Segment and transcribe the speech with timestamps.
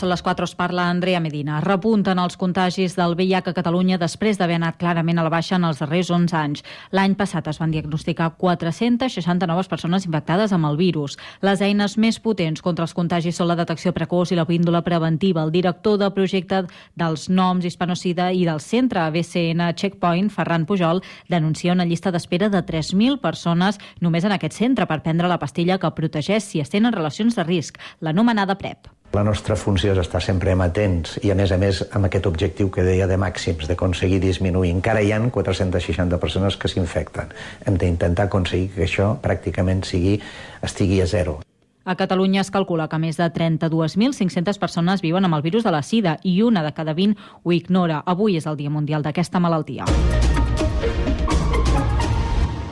[0.00, 1.58] Són les 4, es parla Andrea Medina.
[1.60, 5.66] Repunten els contagis del VIH a Catalunya després d'haver anat clarament a la baixa en
[5.68, 6.62] els darrers 11 anys.
[6.96, 11.18] L'any passat es van diagnosticar 460 noves persones infectades amb el virus.
[11.44, 15.42] Les eines més potents contra els contagis són la detecció precoç i la píndola preventiva.
[15.44, 16.62] El director de projecte
[16.96, 22.64] dels noms hispanocida i del centre BCN Checkpoint, Ferran Pujol, denuncia una llista d'espera de
[22.64, 26.96] 3.000 persones només en aquest centre per prendre la pastilla que protegeix si es tenen
[26.96, 28.88] relacions de risc, l'anomenada PrEP.
[29.12, 32.68] La nostra funció és estar sempre amatents i, a més a més, amb aquest objectiu
[32.70, 34.70] que deia de màxims, d'aconseguir disminuir.
[34.70, 37.32] Encara hi han 460 persones que s'infecten.
[37.66, 40.20] Hem d'intentar aconseguir que això pràcticament sigui,
[40.62, 41.40] estigui a zero.
[41.82, 45.82] A Catalunya es calcula que més de 32.500 persones viuen amb el virus de la
[45.82, 48.04] sida i una de cada 20 ho ignora.
[48.06, 49.90] Avui és el Dia Mundial d'aquesta malaltia.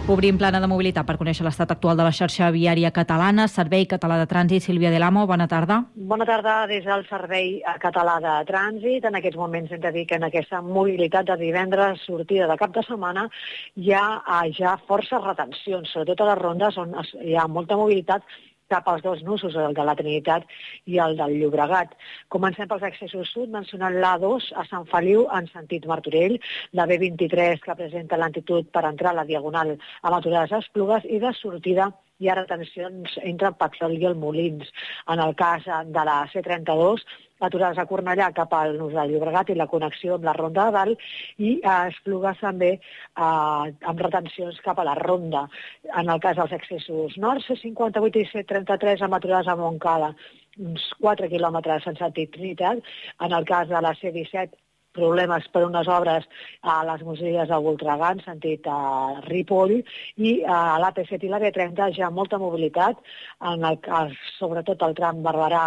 [0.08, 3.44] Obrim plana de mobilitat per conèixer l'estat actual de la xarxa viària catalana.
[3.52, 5.82] Servei Català de Trànsit, Sílvia de l'Amo, bona tarda.
[6.12, 9.04] Bona tarda des del Servei Català de Trànsit.
[9.04, 12.72] En aquests moments hem de dir que en aquesta mobilitat de divendres, sortida de cap
[12.72, 13.26] de setmana,
[13.76, 18.24] hi ha ja forces retencions, sobretot a les rondes on hi ha molta mobilitat
[18.72, 20.46] cap als dos nusos, el de la Trinitat
[20.86, 21.94] i el del Llobregat.
[22.34, 26.38] Comencem pels accessos sud, mencionant l'A2 a Sant Feliu en sentit Martorell,
[26.72, 30.18] la B23 que presenta l'antitud per entrar a la Diagonal a
[30.58, 34.70] Esplugues i de sortida hi ha retencions entre Patrol i el Molins.
[35.12, 37.04] En el cas de la C32
[37.46, 40.76] aturades a Cornellà cap al Nus del Llobregat i la connexió amb la Ronda de
[40.76, 41.06] Dalt
[41.38, 45.46] i a Esplugues també eh, amb retencions cap a la Ronda.
[45.94, 50.14] En el cas dels accessos nord, C58 i C33 amb aturades a Montcada
[50.58, 52.80] uns 4 quilòmetres en sentit Trinitat.
[53.24, 56.26] En el cas de la C17 problemes per unes obres
[56.62, 58.78] a les Musees de Voltregà, en sentit a
[59.26, 59.78] Ripoll,
[60.16, 63.00] i a l'AP7 i la B30 ja molta mobilitat,
[63.52, 63.78] en el
[64.38, 65.66] sobretot el tram Barberà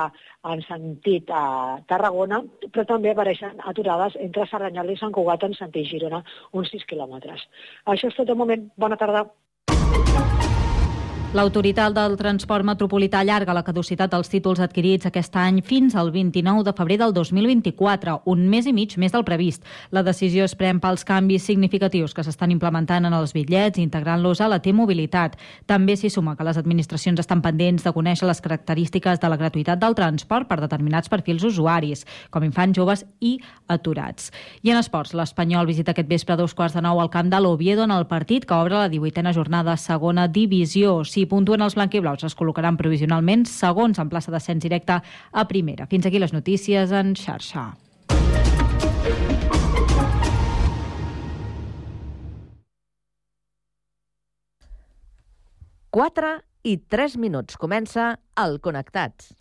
[0.52, 1.44] en sentit a
[1.88, 2.42] Tarragona,
[2.72, 6.24] però també apareixen aturades entre Saranyal i Sant Cugat en sentit Girona,
[6.58, 7.48] uns 6 quilòmetres.
[7.86, 8.70] Això és tot de moment.
[8.78, 9.28] Bona tarda.
[11.32, 16.66] L'autoritat del transport metropolità allarga la caducitat dels títols adquirits aquest any fins al 29
[16.68, 19.64] de febrer del 2024, un mes i mig més del previst.
[19.96, 24.50] La decisió es pren pels canvis significatius que s'estan implementant en els bitllets, integrant-los a
[24.52, 25.38] la T-mobilitat.
[25.72, 29.80] També s'hi suma que les administracions estan pendents de conèixer les característiques de la gratuïtat
[29.80, 33.38] del transport per determinats perfils usuaris, com infants, joves i
[33.72, 34.34] aturats.
[34.68, 37.40] I en esports, l'Espanyol visita aquest vespre a dos quarts de nou al camp de
[37.40, 41.06] l'Oviedo en el partit que obre la 18a jornada segona divisió.
[41.06, 45.86] Si si puntuen els blanquiblaus es col·locaran provisionalment segons en plaça d'ascens directe a primera.
[45.86, 47.76] Fins aquí les notícies en xarxa.
[55.92, 57.60] Quatre i tres minuts.
[57.60, 59.41] Comença el Connectats.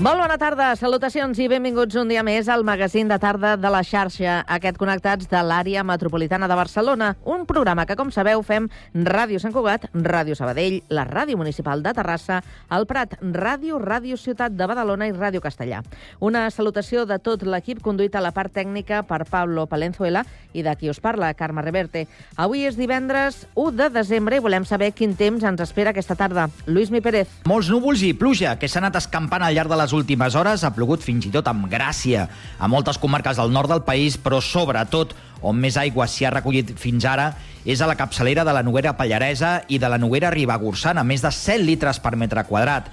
[0.00, 3.82] Molt bona tarda, salutacions i benvinguts un dia més al magazín de tarda de la
[3.84, 9.36] xarxa, aquest Connectats de l'àrea metropolitana de Barcelona, un programa que, com sabeu, fem Ràdio
[9.42, 12.38] Sant Cugat, Ràdio Sabadell, la Ràdio Municipal de Terrassa,
[12.72, 15.82] el Prat, Ràdio, Ràdio Ciutat de Badalona i Ràdio Castellà.
[16.24, 20.24] Una salutació de tot l'equip conduït a la part tècnica per Pablo Palenzuela
[20.56, 22.06] i de qui us parla, Carme Reverte.
[22.40, 26.48] Avui és divendres 1 de desembre i volem saber quin temps ens espera aquesta tarda.
[26.64, 27.28] Lluís Mi Pérez.
[27.44, 30.62] Molts núvols i pluja que s'han anat escampant al llarg de les les últimes hores
[30.62, 32.28] ha plogut fins i tot amb gràcia
[32.62, 36.70] a moltes comarques del nord del país, però sobretot on més aigua s'hi ha recollit
[36.78, 37.32] fins ara
[37.66, 41.32] és a la capçalera de la Noguera Pallaresa i de la Noguera Ribagorçana, més de
[41.34, 42.86] 100 litres per metre quadrat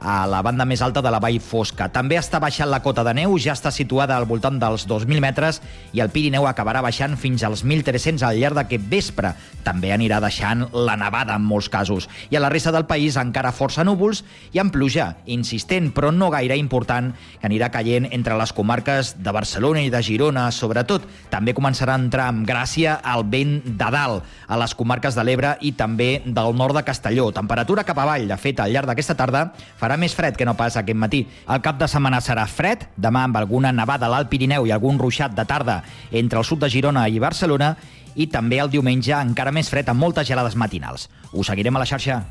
[0.00, 1.90] a la banda més alta de la Vall Fosca.
[1.92, 5.60] També està baixant la cota de neu, ja està situada al voltant dels 2.000 metres
[5.92, 9.34] i el Pirineu acabarà baixant fins als 1.300 al llarg d'aquest vespre.
[9.64, 12.08] També anirà deixant la nevada en molts casos.
[12.30, 16.30] I a la resta del país encara força núvols i amb pluja, insistent però no
[16.32, 21.04] gaire important, que anirà caient entre les comarques de Barcelona i de Girona, sobretot.
[21.30, 25.54] També començarà a entrar amb gràcia el vent de dalt a les comarques de l'Ebre
[25.60, 27.30] i també del nord de Castelló.
[27.34, 29.50] Temperatura cap avall, de fet, al llarg d'aquesta tarda
[29.80, 31.24] farà farà més fred que no pas aquest matí.
[31.50, 35.00] El cap de setmana serà fred, demà amb alguna nevada a l'Alt Pirineu i algun
[35.02, 35.80] ruixat de tarda
[36.12, 37.74] entre el sud de Girona i Barcelona,
[38.14, 41.08] i també el diumenge encara més fred amb moltes gelades matinals.
[41.32, 42.22] Us seguirem a la xarxa.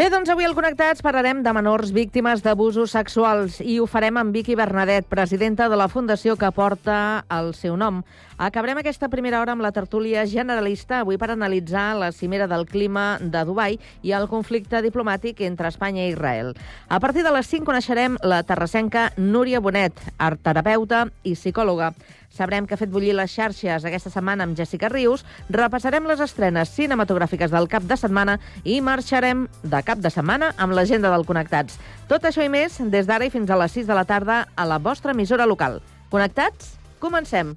[0.00, 4.32] Bé, doncs avui al Connectats parlarem de menors víctimes d'abusos sexuals i ho farem amb
[4.32, 6.94] Vicky Bernadet, presidenta de la fundació que porta
[7.28, 7.98] el seu nom.
[8.40, 13.18] Acabarem aquesta primera hora amb la tertúlia generalista, avui per analitzar la cimera del clima
[13.20, 16.54] de Dubai i el conflicte diplomàtic entre Espanya i Israel.
[16.88, 21.92] A partir de les 5 coneixerem la terrassenca Núria Bonet, art terapeuta i psicòloga.
[22.30, 26.70] Sabrem que ha fet bullir les xarxes aquesta setmana amb Jessica Rius, repassarem les estrenes
[26.76, 31.80] cinematogràfiques del cap de setmana i marxarem de cap de setmana amb l'agenda del Connectats.
[32.08, 34.66] Tot això i més des d'ara i fins a les 6 de la tarda a
[34.66, 35.80] la vostra emissora local.
[36.14, 36.76] Connectats?
[37.02, 37.56] Comencem!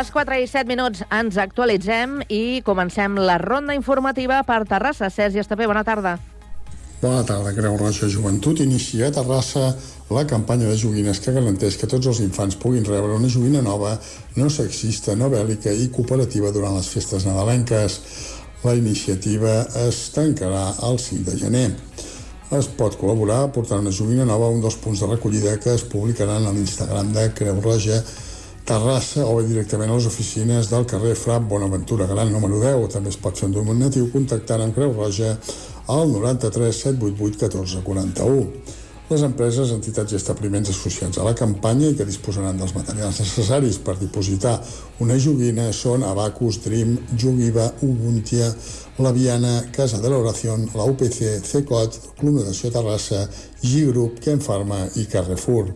[0.00, 5.10] Les 4 i 7 minuts ens actualitzem i comencem la ronda informativa per Terrassa.
[5.12, 6.14] Sergi Estapé, bona tarda.
[7.02, 9.74] Bona tarda, Creu Roja Joventut inicia a Terrassa
[10.08, 13.92] la campanya de joguines que garanteix que tots els infants puguin rebre una joguina nova,
[14.40, 18.00] no sexista, no bèl·lica i cooperativa durant les festes nadalenques.
[18.64, 21.68] La iniciativa es tancarà el 5 de gener.
[22.56, 25.84] Es pot col·laborar portant una joguina nova a un dels punts de recollida que es
[25.84, 28.00] publicaran a l'Instagram de Creu Roja
[28.66, 32.90] Terrassa o bé directament a les oficines del carrer Frap Bonaventura Gran número 10 o
[32.92, 35.32] també es pot fer un donatiu contactant amb Creu Roja
[35.90, 38.78] al 93 788 14 41.
[39.10, 43.80] Les empreses, entitats i establiments associats a la campanya i que disposaran dels materials necessaris
[43.82, 44.52] per dipositar
[45.02, 48.52] una joguina són Abacus, Dream, Jugiva, Ubuntia,
[49.02, 53.24] La Viana, Casa de l'Oración, la UPC, CECOT, Club Natació Terrassa,
[53.64, 55.74] G-Group, Ken Pharma i Carrefour.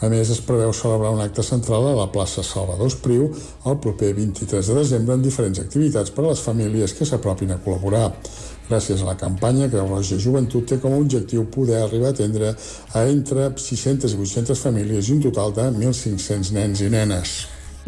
[0.00, 3.26] A més, es preveu celebrar un acte central a la plaça Salvador Espriu
[3.68, 7.60] el proper 23 de desembre amb diferents activitats per a les famílies que s'apropin a
[7.60, 8.06] col·laborar.
[8.70, 12.54] Gràcies a la campanya, Creu Roja Joventut té com a objectiu poder arribar a atendre
[12.96, 17.40] a entre 600 i 800 famílies i un total de 1.500 nens i nenes.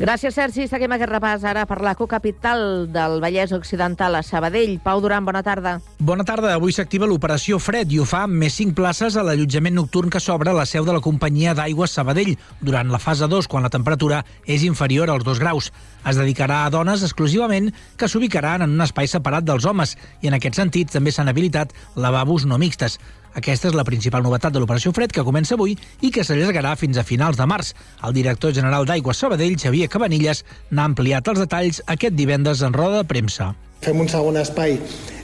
[0.03, 0.65] Gràcies, Sergi.
[0.67, 4.81] Seguim aquest repàs ara per la cocapital del Vallès Occidental a Sabadell.
[4.83, 5.77] Pau Duran, bona tarda.
[6.03, 6.57] Bona tarda.
[6.57, 10.19] Avui s'activa l'operació Fred i ho fa amb més 5 places a l'allotjament nocturn que
[10.19, 13.71] s'obre a la seu de la companyia d'aigües Sabadell durant la fase 2, quan la
[13.71, 15.71] temperatura és inferior als 2 graus.
[16.03, 20.35] Es dedicarà a dones exclusivament que s'ubicaran en un espai separat dels homes i en
[20.35, 22.99] aquest sentit també s'han habilitat lavabos no mixtes.
[23.35, 25.73] Aquesta és la principal novetat de l'operació Fred que comença avui
[26.05, 27.73] i que s'allargarà fins a finals de març.
[28.05, 33.01] El director general d'Aigües Sabadell, Xavier Cabanilles, n'ha ampliat els detalls aquest divendres en roda
[33.01, 33.55] de premsa.
[33.83, 34.77] Fem un segon espai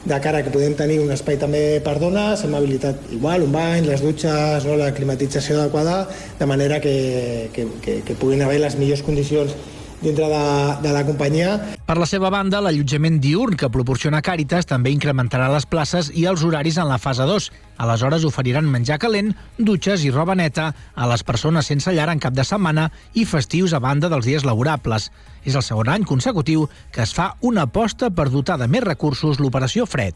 [0.09, 3.87] de cara que podem tenir un espai també per dones, hem habilitat igual un bany,
[3.87, 6.01] les dutxes, no, la climatització adequada,
[6.41, 9.55] de manera que, que, que, que puguin haver les millors condicions
[10.01, 10.43] dintre de,
[10.83, 11.55] de la companyia.
[11.87, 16.45] Per la seva banda, l'allotjament diurn que proporciona Càritas també incrementarà les places i els
[16.47, 17.49] horaris en la fase 2.
[17.85, 22.35] Aleshores oferiran menjar calent, dutxes i roba neta a les persones sense llar en cap
[22.35, 25.11] de setmana i festius a banda dels dies laborables.
[25.45, 29.41] És el segon any consecutiu que es fa una aposta per dotar de més recursos
[29.43, 30.15] l'operació Fred.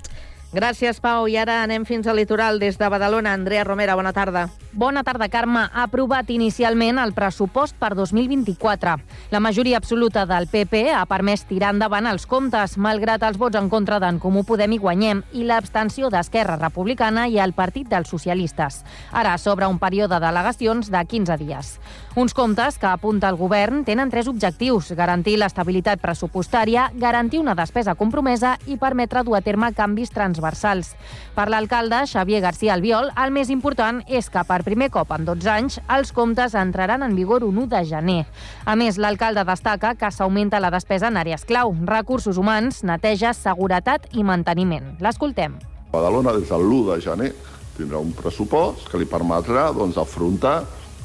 [0.52, 1.24] Gràcies, Pau.
[1.32, 2.58] I ara anem fins al litoral.
[2.60, 4.50] Des de Badalona, Andrea Romera, bona tarda.
[4.72, 5.62] Bona tarda, Carme.
[5.72, 8.98] Ha aprovat inicialment el pressupost per 2024.
[9.32, 13.70] La majoria absoluta del PP ha permès tirar endavant els comptes, malgrat els vots en
[13.72, 18.82] contra d'en Comú Podem i Guanyem i l'abstenció d'Esquerra Republicana i el Partit dels Socialistes.
[19.10, 21.78] Ara s'obre un període d'al·legacions de 15 dies.
[22.14, 24.90] Uns comptes que apunta el govern tenen tres objectius.
[24.92, 30.90] Garantir l'estabilitat pressupostària, garantir una despesa compromesa i permetre dur a terme canvis transversals.
[31.32, 35.48] Per l'alcalde, Xavier García Albiol, el més important és que per primer cop en 12
[35.54, 38.18] anys els comptes entraran en vigor un 1 de gener.
[38.66, 44.12] A més, l'alcalde destaca que s'augmenta la despesa en àrees clau, recursos humans, neteja, seguretat
[44.12, 44.98] i manteniment.
[45.00, 45.56] L'escoltem.
[45.96, 47.32] Badalona des de l'1 de gener
[47.72, 50.60] tindrà un pressupost que li permetrà doncs, afrontar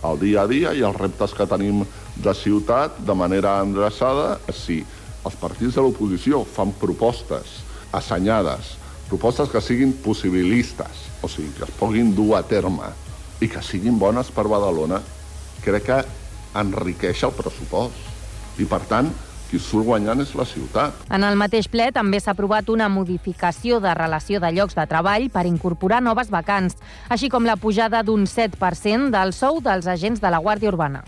[0.06, 1.84] el dia a dia i els reptes que tenim
[2.18, 4.84] de ciutat de manera endreçada, si
[5.25, 7.62] els partits de l'oposició fan propostes
[7.98, 8.75] assenyades,
[9.10, 12.92] propostes que siguin possibilistes, o sigui, que es puguin dur a terme
[13.42, 15.00] i que siguin bones per Badalona,
[15.63, 16.01] crec que
[16.58, 18.06] enriqueix el pressupost.
[18.58, 19.12] I, per tant,
[19.50, 21.06] qui surt guanyant és la ciutat.
[21.13, 25.30] En el mateix ple també s'ha aprovat una modificació de relació de llocs de treball
[25.34, 26.77] per incorporar noves vacants,
[27.10, 31.04] així com la pujada d'un 7% del sou dels agents de la Guàrdia Urbana.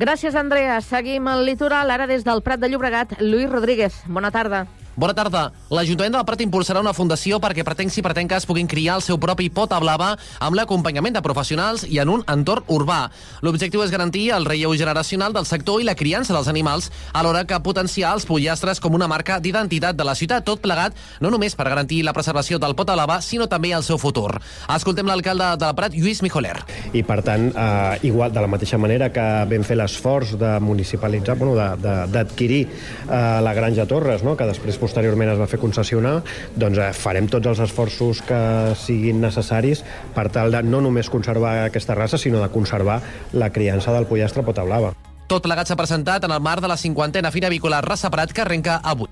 [0.00, 0.80] Gràcies, Andrea.
[0.80, 3.18] Seguim al litoral, ara des del Prat de Llobregat.
[3.20, 4.66] Lluís Rodríguez, bona tarda.
[4.96, 5.46] Bona tarda.
[5.70, 9.46] L'Ajuntament del Prat impulsarà una fundació perquè pretencs i pretenques puguin criar el seu propi
[9.48, 10.10] pota blava
[10.42, 12.98] amb l'acompanyament de professionals i en un entorn urbà.
[13.40, 17.60] L'objectiu és garantir el relleu generacional del sector i la criança dels animals, alhora que
[17.64, 21.68] potenciar els pollastres com una marca d'identitat de la ciutat, tot plegat no només per
[21.70, 24.34] garantir la preservació del pota blava, sinó també el seu futur.
[24.74, 26.58] Escoltem l'alcalde del Prat, Lluís Mijoler.
[26.92, 31.38] i per tant, eh, igual de la mateixa manera que vam fer l'esforç de municipalitzar,
[31.38, 32.66] bueno, de- de- d'adquirir
[33.08, 34.36] eh, la Granja Torres, no?
[34.36, 36.16] que després posteriorment es va fer concessionar,
[36.56, 38.40] doncs eh, farem tots els esforços que
[38.80, 39.84] siguin necessaris
[40.16, 43.00] per tal de no només conservar aquesta raça, sinó de conservar
[43.32, 44.94] la criança del pollastre pota blava.
[45.30, 48.42] Tot plegat s'ha presentat en el marc de la cinquantena Fira Avícola Raça Prat que
[48.42, 49.06] arrenca avui.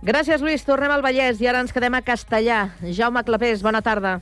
[0.00, 0.62] Gràcies, Lluís.
[0.64, 2.68] Tornem al Vallès i ara ens quedem a Castellà.
[2.94, 4.20] Jaume Clapés, bona tarda.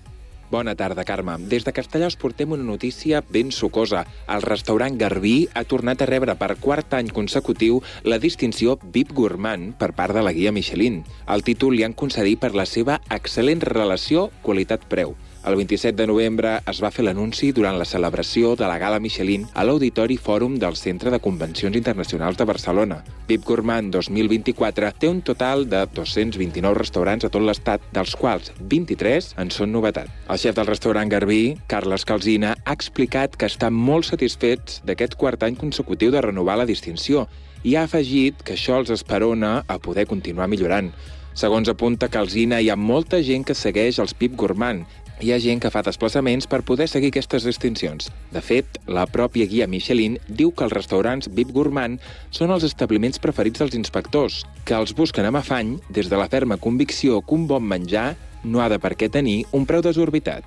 [0.48, 1.34] Bona tarda, Carme.
[1.50, 4.04] Des de Castellà us portem una notícia ben sucosa.
[4.30, 9.74] El restaurant Garbí ha tornat a rebre per quart any consecutiu la distinció VIP Gourmand
[9.80, 11.02] per part de la guia Michelin.
[11.26, 15.16] El títol li han concedit per la seva excel·lent relació qualitat-preu.
[15.46, 19.44] El 27 de novembre es va fer l'anunci durant la celebració de la Gala Michelin
[19.54, 22.96] a l'Auditori Fòrum del Centre de Convencions Internacionals de Barcelona.
[23.28, 29.30] VIP Gourmand 2024 té un total de 229 restaurants a tot l'estat, dels quals 23
[29.38, 30.10] en són novetat.
[30.26, 35.46] El xef del restaurant Garbí, Carles Calzina, ha explicat que està molt satisfets d'aquest quart
[35.46, 37.28] any consecutiu de renovar la distinció
[37.62, 40.90] i ha afegit que això els esperona a poder continuar millorant.
[41.38, 45.62] Segons apunta Calzina, hi ha molta gent que segueix els Pip Gourmand hi ha gent
[45.64, 48.10] que fa desplaçaments per poder seguir aquestes distincions.
[48.34, 53.22] De fet, la pròpia guia Michelin diu que els restaurants VIP Gourmand són els establiments
[53.22, 57.46] preferits dels inspectors, que els busquen amb afany des de la ferma convicció que un
[57.48, 58.10] bon menjar
[58.44, 60.44] no ha de per què tenir un preu desorbitat.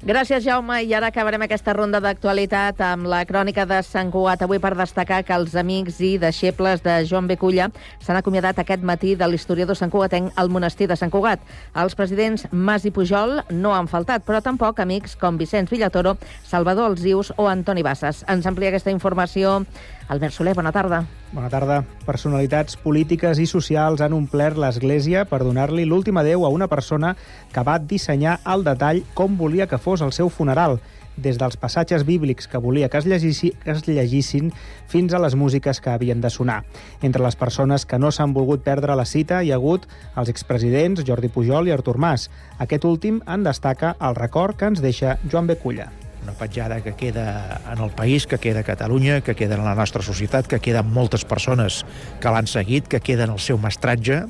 [0.00, 0.78] Gràcies, Jaume.
[0.88, 4.40] I ara acabarem aquesta ronda d'actualitat amb la crònica de Sant Cugat.
[4.40, 7.66] Avui per destacar que els amics i deixebles de Joan Beculla
[8.00, 11.44] s'han acomiadat aquest matí de l'historiador Sant Cugatenc al monestir de Sant Cugat.
[11.76, 16.16] Els presidents Mas i Pujol no han faltat, però tampoc amics com Vicenç Villatoro,
[16.48, 18.24] Salvador Alzius o Antoni Bassas.
[18.24, 19.66] Ens amplia aquesta informació
[20.10, 21.04] Albert Soler, bona tarda.
[21.30, 21.84] Bona tarda.
[22.02, 27.12] Personalitats polítiques i socials han omplert l'Església per donar-li l'últim adeu a una persona
[27.54, 30.80] que va dissenyar al detall com volia que fos el seu funeral,
[31.14, 34.50] des dels passatges bíblics que volia que es, llegissi, que es llegissin
[34.90, 36.64] fins a les músiques que havien de sonar.
[37.06, 39.86] Entre les persones que no s'han volgut perdre la cita hi ha hagut
[40.16, 42.32] els expresidents Jordi Pujol i Artur Mas.
[42.58, 47.60] Aquest últim en destaca el record que ens deixa Joan Beculla una petjada que queda
[47.72, 50.80] en el país, que queda a Catalunya, que queda en la nostra societat, que queda
[50.84, 51.84] en moltes persones
[52.20, 54.26] que l'han seguit, que queda en el seu mestratge,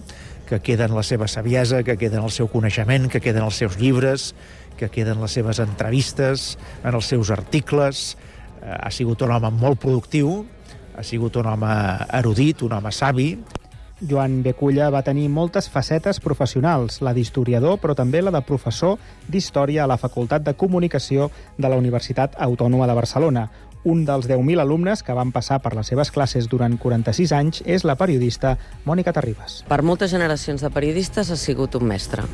[0.48, 3.46] que queda en la seva saviesa, que queda en el seu coneixement, que queda en
[3.46, 4.34] els seus llibres,
[4.78, 8.16] que queda en les seves entrevistes, en els seus articles.
[8.62, 10.44] Eh, Ha sigut un home molt productiu,
[10.96, 11.74] ha sigut un home
[12.18, 13.34] erudit, un home savi,
[14.00, 18.96] Joan Beculla va tenir moltes facetes professionals, la d'historiador, però també la de professor
[19.28, 23.50] d'Història a la Facultat de Comunicació de la Universitat Autònoma de Barcelona.
[23.84, 27.84] Un dels 10.000 alumnes que van passar per les seves classes durant 46 anys és
[27.84, 29.62] la periodista Mònica Terribas.
[29.68, 32.24] Per moltes generacions de periodistes ha sigut un mestre.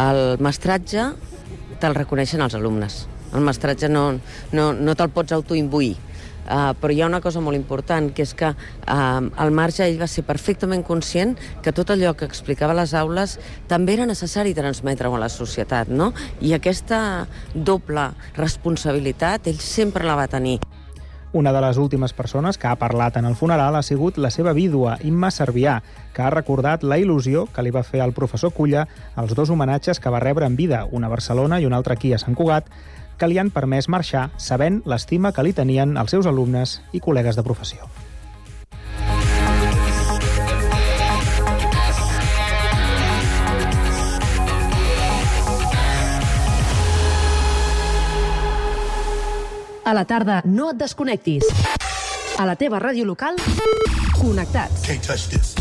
[0.00, 1.10] El mestratge
[1.80, 3.04] te'l reconeixen els alumnes.
[3.34, 4.12] El mestratge no,
[4.52, 5.96] no, no te'l pots autoimbuir.
[6.44, 8.94] Uh, però hi ha una cosa molt important, que és que uh,
[9.44, 11.34] al marge ell va ser perfectament conscient
[11.64, 13.38] que tot allò que explicava a les aules
[13.70, 16.12] també era necessari transmetre-ho a la societat, no?
[16.40, 17.00] I aquesta
[17.54, 20.58] doble responsabilitat ell sempre la va tenir.
[21.34, 24.52] Una de les últimes persones que ha parlat en el funeral ha sigut la seva
[24.54, 25.80] vídua, Imma Servià,
[26.14, 28.84] que ha recordat la il·lusió que li va fer al professor Culla
[29.18, 32.12] els dos homenatges que va rebre en vida, una a Barcelona i un altre aquí
[32.14, 32.70] a Sant Cugat,
[33.18, 37.36] que li han permès marxar sabent l'estima que li tenien els seus alumnes i col·legues
[37.36, 37.88] de professió.
[49.84, 51.44] A la tarda, no et desconnectis.
[52.40, 53.36] A la teva ràdio local,
[54.16, 54.86] connectats.
[54.88, 55.52] Can't touch this.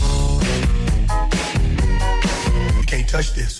[2.88, 3.60] Can't touch this.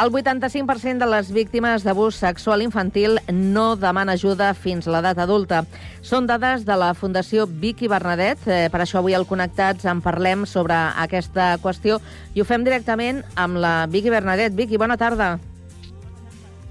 [0.00, 5.58] El 85% de les víctimes d'abús sexual infantil no demana ajuda fins a l'edat adulta.
[6.00, 8.46] Són dades de la Fundació Vicky Bernadet.
[8.48, 11.98] Eh, per això avui al Connectats en parlem sobre aquesta qüestió
[12.32, 14.56] i ho fem directament amb la Vicky Bernadet.
[14.56, 15.34] Vicky, bona tarda.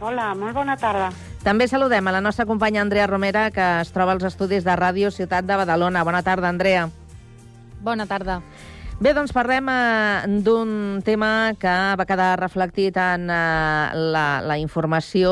[0.02, 1.12] Hola, molt bona tarda.
[1.46, 5.14] També saludem a la nostra companya Andrea Romera, que es troba als estudis de Ràdio
[5.14, 6.02] Ciutat de Badalona.
[6.04, 6.90] Bona tarda, Andrea.
[7.86, 8.42] Bona tarda.
[9.00, 10.72] Bé, doncs parlem eh, d'un
[11.08, 15.32] tema que va quedar reflectit en eh, la, la informació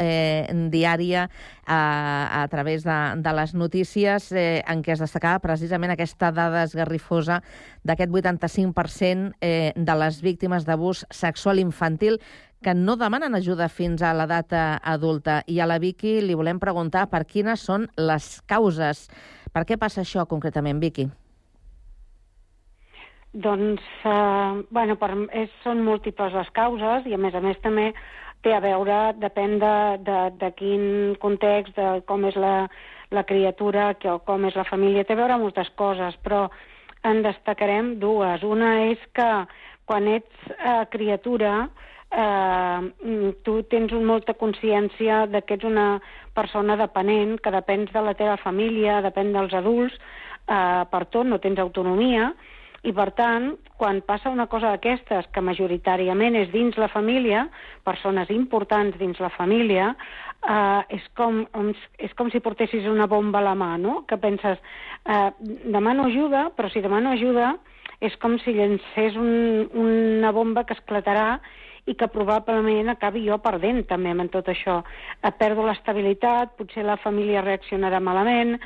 [0.00, 5.92] eh, diària eh, a través de, de les notícies eh, en què es destacava precisament
[5.92, 7.42] aquesta dada esgarrifosa
[7.84, 12.16] d'aquest 85% eh, de les víctimes d'abús sexual infantil
[12.64, 15.42] que no demanen ajuda fins a l'edat eh, adulta.
[15.52, 19.10] I a la Vicky li volem preguntar per quines són les causes.
[19.52, 21.12] Per què passa això concretament, Vicky?
[23.32, 27.92] Doncs, eh, bueno, per, és, són múltiples les causes i, a més a més, també
[28.44, 30.84] té a veure, depèn de, de, de quin
[31.22, 32.68] context, de com és la,
[33.14, 36.48] la criatura, que, o com és la família, té a veure moltes coses, però
[37.08, 38.44] en destacarem dues.
[38.44, 39.30] Una és que
[39.88, 41.54] quan ets eh, criatura
[42.12, 45.86] eh, tu tens molta consciència de que ets una
[46.36, 49.96] persona dependent, que depens de la teva família, depèn dels adults,
[50.46, 52.32] eh, per tot, no tens autonomia,
[52.82, 57.44] i per tant, quan passa una cosa d'aquestes, que majoritàriament és dins la família,
[57.86, 59.92] persones importants dins la família,
[60.42, 61.44] eh, és, com,
[62.02, 64.02] és com si portessis una bomba a la mà, no?
[64.10, 64.58] Que penses,
[65.06, 65.30] eh,
[65.70, 67.54] demano ajuda, però si demano ajuda
[68.02, 71.36] és com si llancés un, una bomba que esclatarà
[71.86, 74.80] i que probablement acabi jo perdent també amb tot això.
[75.22, 78.56] Eh, perdo l'estabilitat, potser la família reaccionarà malament,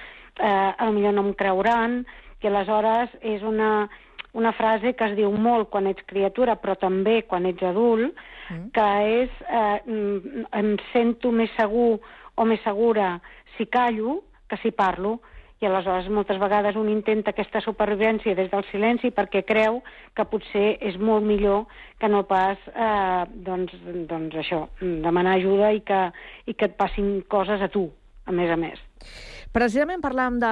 [0.41, 2.07] eh, potser no em creuran,
[2.47, 3.89] i aleshores és una,
[4.37, 8.13] una frase que es diu molt quan ets criatura, però també quan ets adult,
[8.51, 8.67] mm.
[8.77, 8.89] que
[9.23, 11.97] és eh, mm, em sento més segur
[12.37, 13.17] o més segura
[13.57, 15.17] si callo que si parlo,
[15.61, 19.81] i aleshores moltes vegades un intenta aquesta supervivència des del silenci perquè creu
[20.17, 21.65] que potser és molt millor
[22.01, 23.73] que no pas eh, doncs,
[24.11, 26.03] doncs això, demanar ajuda i que,
[26.45, 27.89] i que et passin coses a tu,
[28.29, 28.85] a més a més.
[29.57, 30.49] Precisament parlàvem de,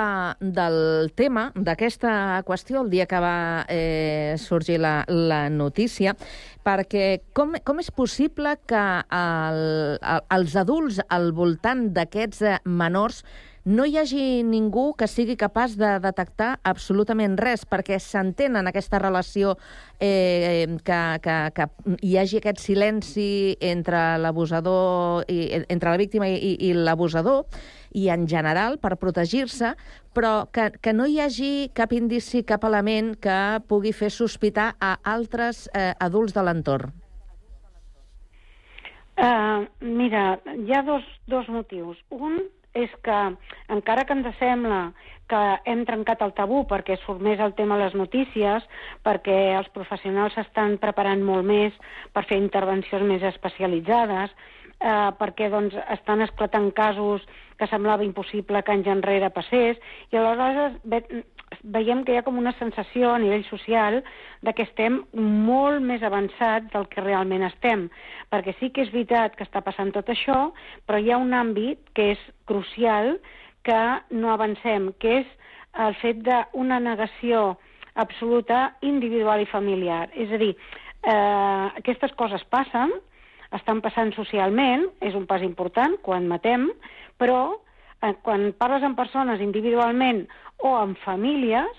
[0.57, 6.15] del tema, d'aquesta qüestió, el dia que va eh, sorgir la, la notícia,
[6.65, 8.85] perquè com, com és possible que
[9.19, 9.61] el,
[10.01, 13.21] el, els adults al voltant d'aquests eh, menors
[13.65, 19.01] no hi hagi ningú que sigui capaç de detectar absolutament res, perquè s'entén en aquesta
[19.01, 19.55] relació
[19.99, 21.67] eh, que, que, que
[22.05, 27.47] hi hagi aquest silenci entre l'abusador, i entre la víctima i, i l'abusador,
[27.97, 29.73] i en general per protegir-se,
[30.13, 34.99] però que, que no hi hagi cap indici, cap element que pugui fer sospitar a
[35.03, 36.93] altres eh, adults de l'entorn.
[39.15, 42.01] Uh, mira, hi ha dos, dos motius.
[42.11, 42.41] Un
[42.75, 43.19] és que,
[43.71, 44.81] encara que ens sembla
[45.31, 48.67] que hem trencat el tabú perquè surt més el tema a les notícies,
[49.07, 51.79] perquè els professionals s'estan preparant molt més
[52.13, 54.35] per fer intervencions més especialitzades,
[54.81, 57.25] eh, perquè doncs, estan esclatant casos
[57.59, 59.79] que semblava impossible que anys enrere passés,
[60.11, 60.77] i aleshores
[61.65, 64.03] veiem que hi ha com una sensació a nivell social
[64.45, 67.89] de que estem molt més avançats del que realment estem,
[68.31, 70.51] perquè sí que és veritat que està passant tot això,
[70.85, 73.17] però hi ha un àmbit que és crucial
[73.65, 73.81] que
[74.13, 75.33] no avancem, que és
[75.81, 77.57] el fet d'una negació
[77.95, 80.09] absoluta individual i familiar.
[80.13, 80.53] És a dir,
[81.03, 82.93] eh, aquestes coses passen,
[83.55, 86.69] estan passant socialment, és un pas important quan matem,
[87.19, 87.64] però
[88.23, 90.25] quan parles amb persones individualment
[90.59, 91.73] o amb famílies,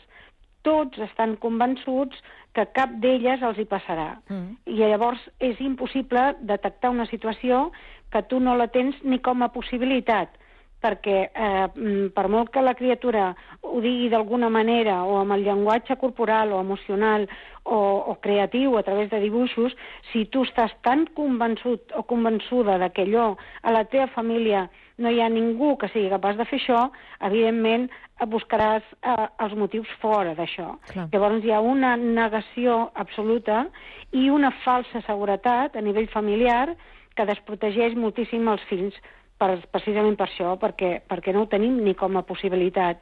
[0.65, 2.17] tots estan convençuts
[2.55, 4.15] que cap d'elles els hi passarà.
[4.31, 4.55] Mm.
[4.71, 7.69] I llavors és impossible detectar una situació
[8.11, 10.31] que tu no la tens ni com a possibilitat,
[10.85, 13.31] perquè eh, mm, per molt que la criatura
[13.65, 17.27] ho digui d'alguna manera o amb el llenguatge corporal o emocional
[17.63, 17.77] o,
[18.13, 19.75] o creatiu a través de dibuixos,
[20.11, 23.33] si tu estàs tan convençut o convençuda de que allò
[23.63, 26.86] a la teva família no hi ha ningú que sigui capaç de fer això,
[27.27, 30.71] evidentment eh, buscaràs eh, els motius fora d'això.
[31.12, 33.65] Llavors hi ha una negació absoluta
[34.15, 36.75] i una falsa seguretat a nivell familiar
[37.15, 38.95] que desprotegeix moltíssim els fills
[39.39, 43.01] per, precisament per això, perquè, perquè no ho tenim ni com a possibilitat.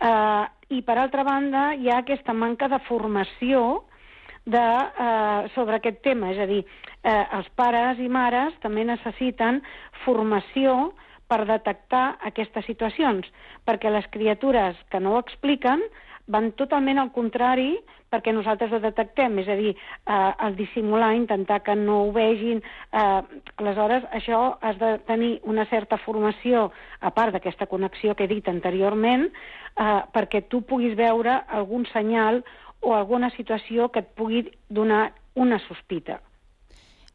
[0.00, 3.82] Uh, I, per altra banda, hi ha aquesta manca de formació
[4.48, 9.60] de, uh, sobre aquest tema, és a dir, uh, els pares i mares també necessiten
[10.06, 10.94] formació
[11.30, 13.26] per detectar aquestes situacions,
[13.64, 15.82] perquè les criatures que no ho expliquen
[16.30, 17.72] van totalment al contrari
[18.10, 22.62] perquè nosaltres ho detectem, és a dir, eh, el dissimular, intentar que no ho vegin.
[22.92, 23.22] Eh,
[23.56, 28.48] aleshores, això has de tenir una certa formació, a part d'aquesta connexió que he dit
[28.48, 32.42] anteriorment, eh, perquè tu puguis veure algun senyal
[32.80, 36.20] o alguna situació que et pugui donar una sospita.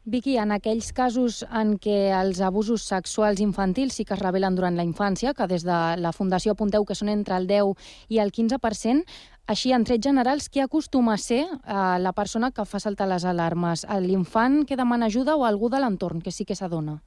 [0.06, 4.76] Vicky, en aquells casos en què els abusos sexuals infantils sí que es revelen durant
[4.78, 8.30] la infància, que des de la Fundació apunteu que són entre el 10 i el
[8.30, 9.02] 15%,
[9.50, 13.26] així, en trets generals, qui acostuma a ser eh, la persona que fa saltar les
[13.26, 13.82] alarmes?
[14.06, 17.00] L'infant que demana ajuda o algú de l'entorn que sí que s'adona?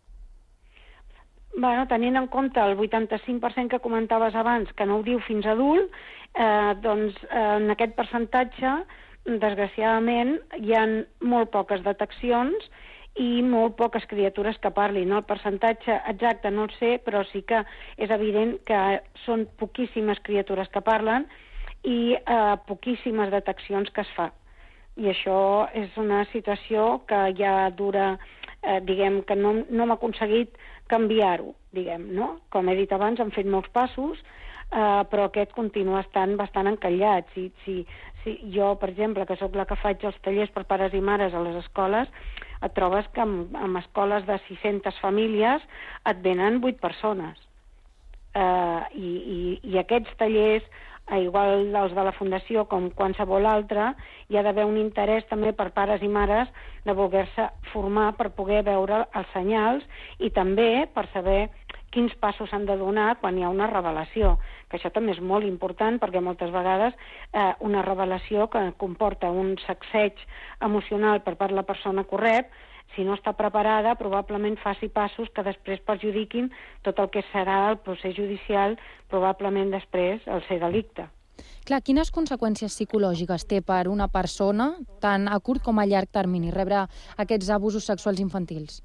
[1.55, 5.87] Bueno, tenint en compte el 85% que comentaves abans, que no ho diu fins adult,
[6.35, 8.75] eh, doncs eh, en aquest percentatge,
[9.23, 12.67] desgraciadament, hi han molt poques deteccions
[13.15, 15.11] i molt poques criatures que parlin.
[15.11, 17.63] El percentatge exacte no el sé, però sí que
[17.97, 21.25] és evident que són poquíssimes criatures que parlen
[21.83, 24.29] i eh, poquíssimes deteccions que es fa.
[24.99, 28.17] I això és una situació que ja dura,
[28.61, 30.57] eh, diguem, que no, no hem aconseguit
[30.91, 32.33] canviar-ho, diguem, no?
[32.51, 34.19] Com he dit abans, han fet molts passos,
[34.71, 37.31] eh, però aquest continua estant bastant encallat.
[37.35, 37.79] Si, si,
[38.23, 41.33] si jo, per exemple, que sóc la que faig els tallers per pares i mares
[41.33, 42.11] a les escoles,
[42.61, 45.63] et trobes que en, en escoles de 600 famílies
[46.09, 47.37] et venen 8 persones.
[48.35, 49.39] Eh, i, i,
[49.71, 50.65] I aquests tallers
[51.17, 53.93] igual dels de la Fundació com qualsevol altre,
[54.29, 56.51] hi ha d'haver un interès també per pares i mares
[56.85, 59.83] de voler-se formar per poder veure els senyals
[60.19, 61.47] i també per saber
[61.89, 64.37] quins passos s'han de donar quan hi ha una revelació,
[64.69, 66.93] que això també és molt important perquè moltes vegades
[67.33, 70.21] eh, una revelació que comporta un sacseig
[70.61, 72.51] emocional per part de la persona rep,
[72.95, 76.49] si no està preparada, probablement faci passos que després perjudiquin
[76.83, 78.77] tot el que serà el procés judicial,
[79.09, 81.07] probablement després el ser delicte.
[81.67, 84.73] Clar, quines conseqüències psicològiques té per una persona,
[85.03, 86.85] tant a curt com a llarg termini, rebre
[87.23, 88.81] aquests abusos sexuals infantils?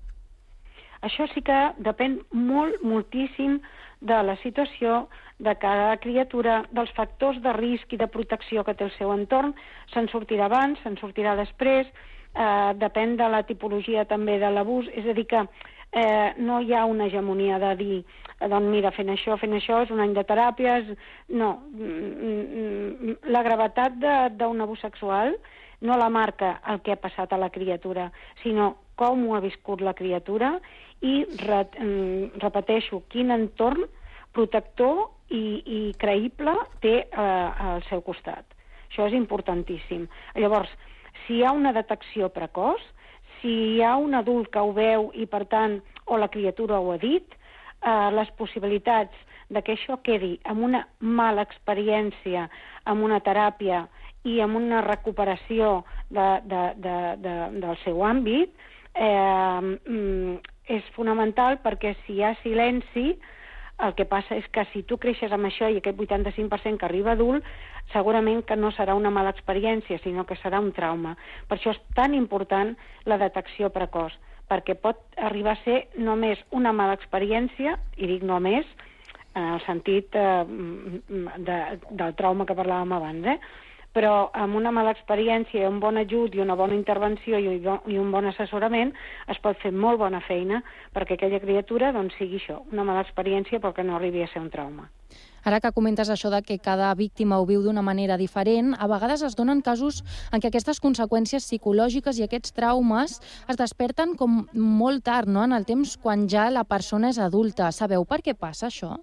[1.05, 3.59] Això sí que depèn molt, moltíssim
[4.05, 5.07] de la situació
[5.39, 9.53] de cada criatura, dels factors de risc i de protecció que té el seu entorn.
[9.93, 11.89] Se'n sortirà abans, se'n sortirà després,
[12.35, 15.47] eh, depèn de la tipologia també de l'abús, és a dir que
[15.93, 19.85] eh, no hi ha una hegemonia de dir eh, doncs mira, fent això, fent això,
[19.87, 20.95] és un any de teràpies...
[21.29, 21.55] No,
[23.05, 23.97] Mm, la gravetat
[24.39, 25.35] d'un abús sexual
[25.81, 28.11] no la marca el que ha passat a la criatura,
[28.43, 30.55] sinó com ho ha viscut la criatura
[31.01, 33.85] i, re, mm, repeteixo, quin entorn
[34.33, 38.47] protector i, i creïble té eh, al seu costat.
[38.89, 40.07] Això és importantíssim.
[40.39, 40.71] Llavors,
[41.27, 42.83] si hi ha una detecció precoç,
[43.41, 46.93] si hi ha un adult que ho veu i, per tant, o la criatura ho
[46.93, 47.37] ha dit,
[47.85, 49.15] eh, les possibilitats
[49.53, 52.49] de que això quedi amb una mala experiència,
[52.89, 53.85] amb una teràpia
[54.25, 58.55] i amb una recuperació de, de, de, de, del seu àmbit,
[58.95, 60.39] eh, mm,
[60.73, 63.13] és fonamental perquè si hi ha silenci,
[63.83, 67.13] el que passa és que si tu creixes amb això i aquest 85% que arriba
[67.13, 67.45] adult,
[67.93, 71.17] segurament que no serà una mala experiència, sinó que serà un trauma.
[71.49, 72.75] Per això és tan important
[73.11, 74.15] la detecció precoç,
[74.49, 78.67] perquè pot arribar a ser només una mala experiència, i dic només,
[79.35, 80.45] en el sentit eh,
[81.49, 81.61] de,
[81.91, 83.39] del trauma que parlàvem abans, eh?
[83.95, 87.99] Però amb una mala experiència un bon ajut i una bona intervenció i un, i
[88.01, 88.91] un bon assessorament
[89.31, 90.61] es pot fer molt bona feina
[90.93, 94.43] perquè aquella criatura doncs, sigui això, una mala experiència però que no arribi a ser
[94.43, 94.91] un trauma.
[95.45, 99.23] Ara que comentes això de que cada víctima ho viu d'una manera diferent, a vegades
[99.23, 100.01] es donen casos
[100.33, 105.53] en què aquestes conseqüències psicològiques i aquests traumes es desperten com molt tard, no?, en
[105.53, 107.71] el temps quan ja la persona és adulta.
[107.77, 108.97] Sabeu per què passa això?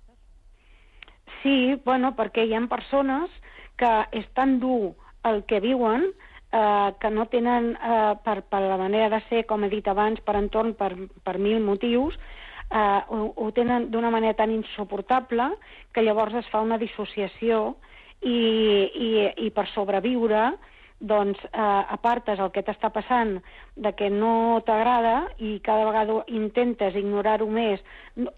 [1.43, 3.29] Sí, bueno, perquè hi ha persones
[3.77, 4.93] que és tan dur
[5.27, 6.09] el que viuen
[6.51, 10.19] eh, que no tenen, eh, per, per la manera de ser, com he dit abans,
[10.25, 10.91] per entorn, per,
[11.23, 12.17] per mil motius,
[12.71, 15.51] eh, ho, ho tenen d'una manera tan insuportable
[15.93, 17.75] que llavors es fa una dissociació
[18.21, 19.09] i, i,
[19.47, 20.51] i per sobreviure
[21.01, 23.39] doncs eh, apartes el que t'està passant
[23.75, 27.81] de que no t'agrada i cada vegada intentes ignorar-ho més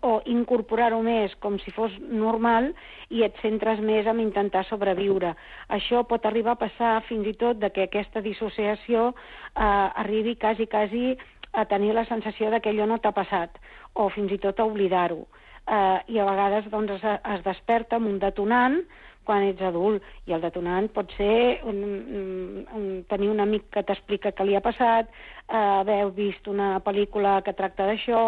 [0.01, 2.71] o incorporar-ho més com si fos normal
[3.11, 5.33] i et centres més en intentar sobreviure.
[5.67, 10.67] Això pot arribar a passar fins i tot de que aquesta dissociació eh, arribi quasi,
[10.71, 11.17] quasi
[11.53, 13.59] a tenir la sensació de que allò no t'ha passat
[13.93, 15.25] o fins i tot a oblidar-ho.
[15.63, 17.03] Eh, I a vegades doncs, es,
[17.35, 18.81] es desperta amb un detonant
[19.27, 20.03] quan ets adult.
[20.27, 24.57] I el detonant pot ser un, un, un, tenir un amic que t'explica què li
[24.57, 25.09] ha passat,
[25.47, 28.23] eh, haver vist una pel·lícula que tracta d'això,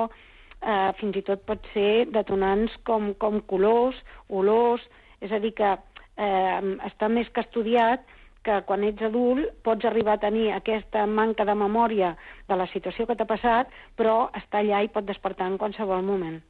[0.62, 3.98] eh, fins i tot pot ser detonants com, com colors,
[4.30, 4.84] olors,
[5.22, 8.06] és a dir que eh, està més que estudiat
[8.46, 12.14] que quan ets adult pots arribar a tenir aquesta manca de memòria
[12.50, 16.44] de la situació que t'ha passat, però està allà i pot despertar en qualsevol moment.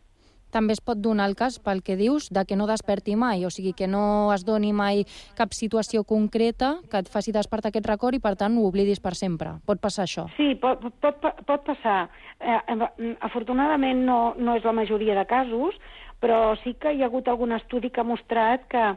[0.56, 3.50] També es pot donar el cas, pel que dius, de que no desperti mai, o
[3.52, 5.04] sigui, que no es doni mai
[5.36, 9.12] cap situació concreta que et faci despertar aquest record i, per tant, ho oblidis per
[9.20, 9.58] sempre.
[9.68, 10.30] Pot passar això?
[10.38, 12.06] Sí, pot, pot, pot passar.
[12.40, 12.80] Eh,
[13.28, 15.76] afortunadament no, no és la majoria de casos,
[16.24, 18.88] però sí que hi ha hagut algun estudi que ha mostrat que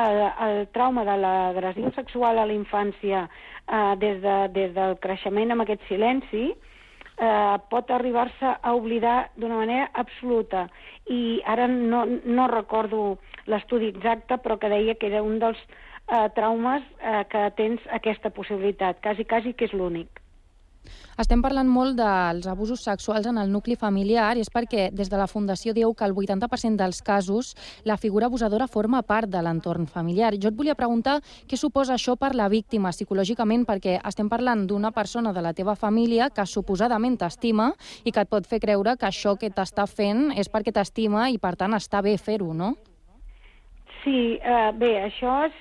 [0.00, 5.52] el, el trauma de l'agressió sexual a la infància eh, des, de, des del creixement
[5.52, 6.71] amb aquest silenci eh,
[7.70, 10.68] pot arribar-se a oblidar d'una manera absoluta.
[11.06, 15.60] I ara no, no recordo l'estudi exacte, però que deia que era un dels
[16.08, 20.21] eh, traumes eh, que tens aquesta possibilitat, quasi, quasi que és l'únic.
[21.22, 25.18] Estem parlant molt dels abusos sexuals en el nucli familiar i és perquè des de
[25.20, 27.52] la Fundació diu que el 80% dels casos
[27.84, 30.32] la figura abusadora forma part de l'entorn familiar.
[30.40, 34.92] Jo et volia preguntar què suposa això per la víctima psicològicament perquè estem parlant d'una
[34.92, 37.72] persona de la teva família que suposadament t'estima
[38.04, 41.38] i que et pot fer creure que això que t'està fent és perquè t'estima i
[41.38, 42.74] per tant està bé fer-ho, no?
[44.02, 45.58] Sí, eh, bé, això és,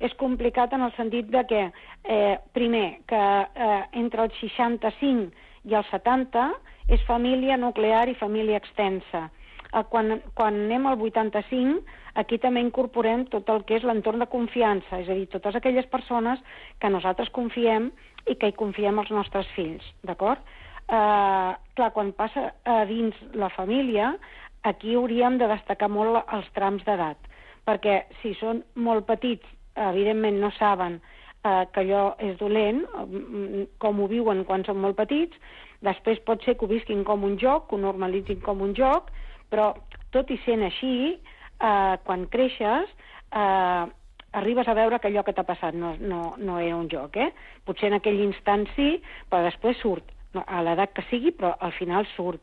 [0.00, 1.62] és complicat en el sentit de que,
[2.04, 5.32] eh, primer, que eh, entre el 65
[5.64, 6.50] i el 70
[6.88, 9.26] és família nuclear i família extensa.
[9.72, 11.82] Eh, quan, quan anem al 85,
[12.14, 15.86] aquí també incorporem tot el que és l'entorn de confiança, és a dir, totes aquelles
[15.86, 16.40] persones
[16.80, 17.90] que nosaltres confiem
[18.26, 20.40] i que hi confiem els nostres fills, d'acord?
[20.86, 24.14] Eh, clar, quan passa a dins la família,
[24.62, 27.18] aquí hauríem de destacar molt els trams d'edat
[27.66, 30.98] perquè si són molt petits, evidentment no saben
[31.44, 35.36] eh, que allò és dolent, mm, com ho viuen quan són molt petits,
[35.84, 39.10] després pot ser que ho visquin com un joc, que ho normalitzin com un joc,
[39.50, 39.74] però
[40.12, 41.18] tot i sent així,
[41.60, 42.90] eh, quan creixes,
[43.32, 43.86] eh,
[44.32, 47.32] arribes a veure que allò que t'ha passat no, no, no era un joc, eh?
[47.64, 52.06] Potser en aquell instant sí, però després surt, a l'edat que sigui, però al final
[52.16, 52.42] surt.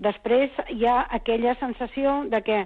[0.00, 2.58] Després hi ha aquella sensació de que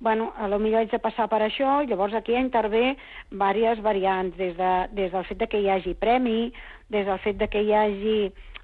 [0.00, 2.96] bueno, a lo millor haig de passar per això, llavors aquí intervé
[3.30, 6.52] diverses variants, des, de, des del fet de que hi hagi premi,
[6.88, 8.18] des del fet de que hi hagi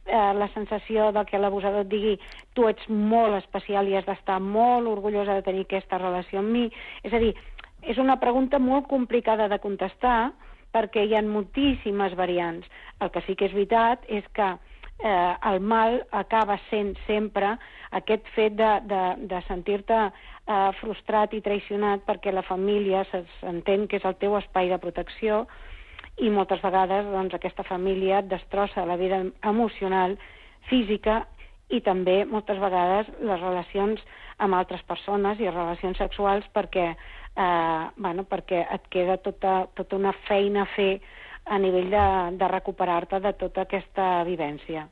[0.07, 2.15] eh, la sensació de que l'abusador et digui
[2.55, 6.69] tu ets molt especial i has d'estar molt orgullosa de tenir aquesta relació amb mi.
[7.03, 7.35] És a dir,
[7.83, 10.33] és una pregunta molt complicada de contestar
[10.75, 12.67] perquè hi ha moltíssimes variants.
[13.01, 14.55] El que sí que és veritat és que
[15.03, 17.57] eh, el mal acaba sent sempre
[17.91, 24.01] aquest fet de, de, de sentir-te eh, frustrat i traicionat perquè la família s'entén que
[24.01, 25.45] és el teu espai de protecció
[26.23, 30.15] i moltes vegades doncs, aquesta família et destrossa la vida emocional,
[30.71, 31.25] física
[31.75, 34.01] i també moltes vegades les relacions
[34.45, 40.15] amb altres persones i relacions sexuals perquè, eh, bueno, perquè et queda tota, tota una
[40.29, 41.01] feina a fer
[41.45, 42.07] a nivell de,
[42.39, 44.89] de recuperar-te de tota aquesta vivència.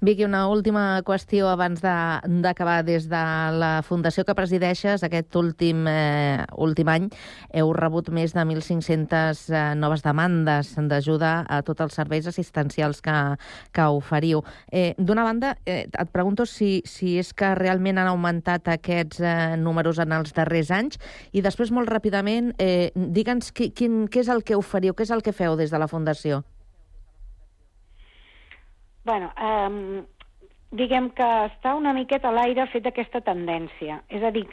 [0.00, 2.82] Vicky, una última qüestió abans d'acabar.
[2.84, 3.22] De, Des de
[3.56, 7.06] la fundació que presideixes, aquest últim, eh, últim any,
[7.56, 13.16] heu rebut més de 1.500 eh, noves demandes d'ajuda a tots els serveis assistencials que,
[13.72, 14.42] que oferiu.
[14.70, 19.56] Eh, D'una banda, eh, et pregunto si, si és que realment han augmentat aquests eh,
[19.56, 21.00] números en els darrers anys
[21.32, 25.24] i després, molt ràpidament, eh, digue'ns quin, què és el que oferiu, què és el
[25.24, 26.42] que feu des de la Fundació?
[29.06, 30.02] bueno, eh,
[30.74, 34.02] diguem que està una miqueta a l'aire fet aquesta tendència.
[34.10, 34.44] És a dir,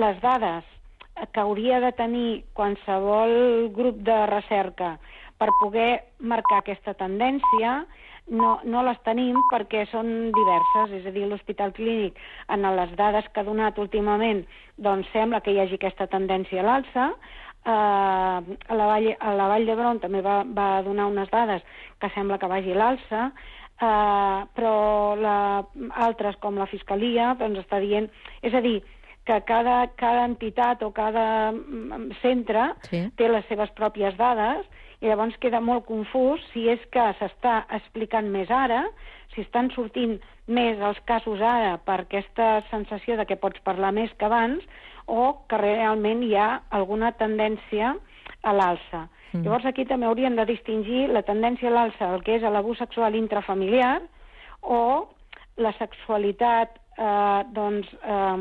[0.00, 0.66] les dades
[1.32, 4.96] que hauria de tenir qualsevol grup de recerca
[5.38, 7.82] per poder marcar aquesta tendència
[8.28, 12.18] no, no les tenim perquè són diverses, és a dir, l'Hospital Clínic,
[12.52, 14.42] en les dades que ha donat últimament,
[14.76, 17.06] doncs sembla que hi hagi aquesta tendència a l'alça,
[17.68, 21.64] eh, a, la Vall, a la Vall d'Hebron també va, va donar unes dades
[22.00, 23.30] que sembla que vagi l'alça,
[23.78, 25.62] Uh, però la,
[26.02, 28.08] altres, com la Fiscalia, ens està dient...
[28.42, 28.80] És a dir,
[29.28, 33.04] que cada, cada entitat o cada mm, centre Sí.
[33.20, 34.64] té les seves pròpies dades
[34.98, 38.86] i llavors queda molt confús si és que s'està explicant més ara,
[39.34, 40.16] si estan sortint
[40.48, 44.64] més els casos ara per aquesta sensació de que pots parlar més que abans
[45.08, 47.94] o que realment hi ha alguna tendència
[48.44, 49.06] a l'alça.
[49.32, 49.44] Mm.
[49.44, 53.16] Llavors aquí també hauríem de distingir la tendència a l'alça, el que és l'abús sexual
[53.16, 53.98] intrafamiliar
[54.62, 55.08] o
[55.58, 58.36] la sexualitat eh, doncs, eh,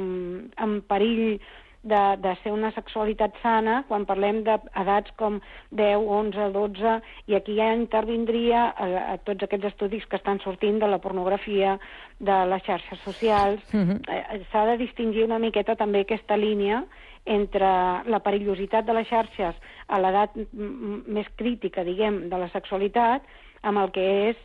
[0.65, 1.39] en perill
[1.87, 5.39] de, de ser una sexualitat sana quan parlem d'edats com
[5.71, 6.93] 10, 11, 12,
[7.31, 11.77] i aquí ja intervindria a, a tots aquests estudis que estan sortint de la pornografia,
[12.19, 13.63] de les xarxes socials.
[13.73, 14.01] Mhm.
[14.07, 16.83] Eh, S'ha de distingir una miqueta també aquesta línia
[17.27, 17.67] entre
[18.07, 19.55] la perillositat de les xarxes
[19.87, 23.25] a l'edat més crítica, diguem, de la sexualitat,
[23.67, 24.37] amb el que és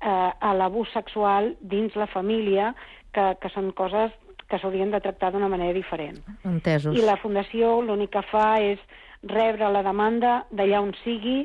[0.00, 2.74] eh, l'abús sexual dins la família,
[3.14, 4.12] que, que són coses
[4.48, 6.20] que s'haurien de tractar d'una manera diferent.
[6.44, 6.96] Entesos.
[6.96, 8.80] I la Fundació l'únic que fa és
[9.24, 11.44] rebre la demanda d'allà on sigui,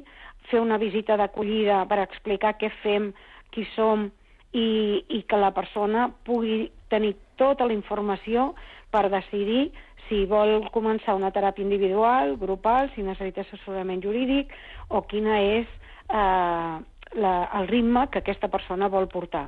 [0.49, 3.11] fer una visita d'acollida per explicar què fem,
[3.53, 4.09] qui som,
[4.53, 8.53] i, i que la persona pugui tenir tota la informació
[8.89, 9.69] per decidir
[10.07, 14.49] si vol començar una teràpia individual, grupal, si necessita assessorament jurídic
[14.89, 15.67] o quina és
[16.09, 16.75] eh,
[17.21, 19.47] la, el ritme que aquesta persona vol portar.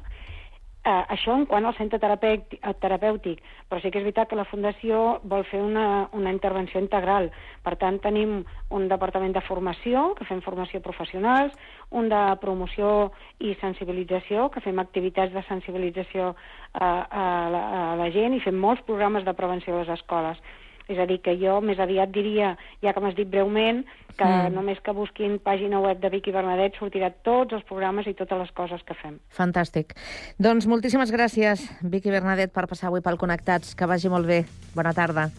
[0.81, 4.47] Eh, això en quant al centre eh, terapèutic, però sí que és veritat que la
[4.49, 7.29] Fundació vol fer una, una intervenció integral.
[7.61, 8.39] Per tant, tenim
[8.73, 11.53] un departament de formació, que fem formació professionals,
[11.91, 16.31] un de promoció i sensibilització, que fem activitats de sensibilització
[16.73, 20.41] a, a, la, a la gent i fem molts programes de prevenció a les escoles.
[20.87, 23.85] És a dir, que jo més aviat diria, ja que m'has dit breument,
[24.17, 24.49] que Mm.
[24.49, 24.53] mm.
[24.53, 28.51] només que busquin pàgina web de Vicky Bernadet sortirà tots els programes i totes les
[28.51, 29.19] coses que fem.
[29.29, 29.95] Fantàstic.
[30.37, 33.75] Doncs moltíssimes gràcies, Vicky Bernadet, per passar avui pel Connectats.
[33.75, 34.45] Que vagi molt bé.
[34.75, 35.29] Bona tarda.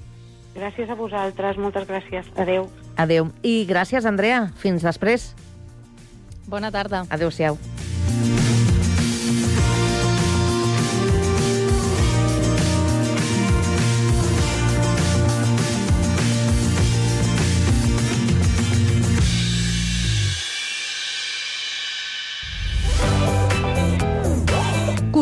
[0.54, 2.26] Gràcies a vosaltres, moltes gràcies.
[2.36, 2.68] Adeu.
[2.96, 3.30] Adeu.
[3.42, 4.48] I gràcies, Andrea.
[4.56, 5.34] Fins després.
[6.46, 7.06] Bona tarda.
[7.08, 7.56] Adéu-siau.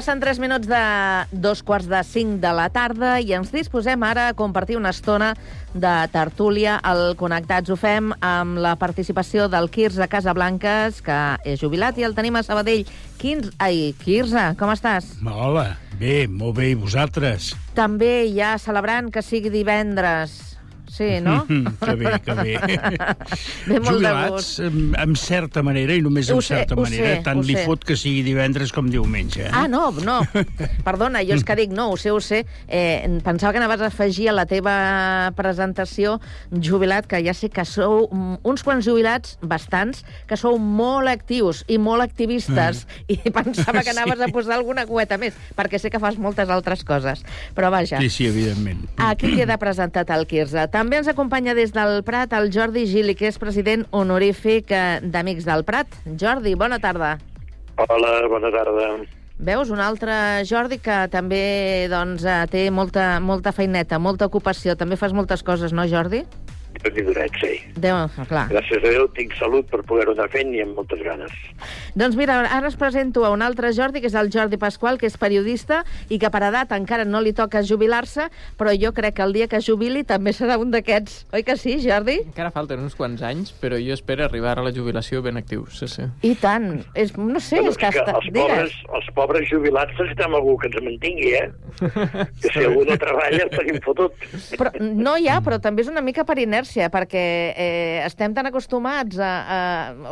[0.00, 0.78] Passen 3 minuts de
[1.30, 5.34] dos quarts de 5 de la tarda i ens disposem ara a compartir una estona
[5.74, 7.68] de tertúlia al Connectats.
[7.68, 12.46] Ho fem amb la participació del Quirze Casablanques, que és jubilat, i el tenim a
[12.46, 12.88] Sabadell.
[13.20, 13.52] Quins...
[13.60, 15.18] Ai, Quirze, com estàs?
[15.20, 17.52] Hola, bé, molt bé, i vosaltres?
[17.76, 20.49] També ja celebrant que sigui divendres.
[20.90, 21.44] Sí, no?
[21.84, 22.56] que bé, que bé.
[23.70, 24.58] Ve molt de Jubilats, gust.
[24.98, 27.62] en, certa manera, i només en sé, certa manera, sé, tant li sé.
[27.68, 29.44] fot que sigui divendres com diumenge.
[29.46, 29.52] Eh?
[29.54, 30.18] Ah, no, no.
[30.88, 32.42] Perdona, jo és que dic, no, ho sé, ho sé.
[32.66, 34.74] Eh, pensava que anaves a afegir a la teva
[35.38, 36.18] presentació
[36.50, 41.62] jubilat, que ja sé que sou mm, uns quants jubilats, bastants, que sou molt actius
[41.70, 44.24] i molt activistes, i pensava que anaves Mm.
[44.24, 44.26] Sí.
[44.26, 47.22] a posar alguna cueta més, perquè sé que fas moltes altres coses.
[47.54, 48.82] Però vaja, Sí, sí, evidentment.
[48.96, 50.66] Aquí queda presentat el Quirze.
[50.80, 55.44] També ens acompanya des del Prat el Jordi Gili, que és president honorífic eh, d'Amics
[55.44, 55.92] del Prat.
[56.22, 57.10] Jordi, bona tarda.
[57.84, 58.86] Hola, bona tarda.
[59.36, 60.14] Veus, un altre
[60.48, 61.42] Jordi que també
[61.92, 64.72] doncs, eh, té molta, molta feineta, molta ocupació.
[64.72, 66.22] També fas moltes coses, no, Jordi?
[66.80, 67.52] Déu n'hi donet, sí.
[67.76, 68.46] Déu, clar.
[68.52, 71.34] Gràcies a Déu tinc salut per poder-ho anar fent i amb moltes ganes.
[71.98, 75.08] Doncs mira, ara es presento a un altre Jordi, que és el Jordi Pasqual, que
[75.10, 79.26] és periodista i que per edat encara no li toca jubilar-se, però jo crec que
[79.26, 81.26] el dia que jubili també serà un d'aquests.
[81.36, 82.20] Oi que sí, Jordi?
[82.30, 85.88] Encara falten uns quants anys, però jo espero arribar a la jubilació ben actiu, sí,
[85.90, 86.06] sí.
[86.24, 86.84] I tant.
[86.94, 87.90] És, no sé, Bueno, és que...
[87.92, 88.16] que Està...
[88.16, 91.50] els, pobres, els pobres jubilats necessitem algú que ens mantingui, eh?
[92.40, 94.16] Que si algú no treballa estaríem fotut.
[94.56, 98.46] Però, no hi ha, però també és una mica per inèrcia, perquè eh, estem tan
[98.50, 99.60] acostumats a, a...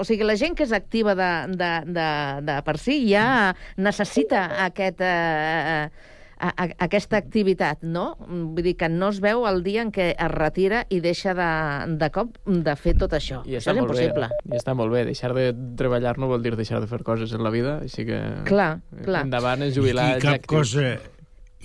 [0.00, 2.11] O sigui, la gent que és activa de, de de,
[2.46, 5.02] de, per si ja necessita aquest...
[5.04, 8.12] Eh, a, a, aquesta activitat, no?
[8.28, 11.48] Vull dir que no es veu el dia en què es retira i deixa de,
[11.98, 13.40] de cop de fer tot això.
[13.42, 14.30] I això és impossible.
[14.44, 15.02] Bé, I està molt bé.
[15.09, 18.22] Deixar de treballar no vol dir deixar de fer coses en la vida, així que...
[18.48, 19.24] Clar, clar.
[19.26, 20.92] Endavant és jubilar I, i cap cosa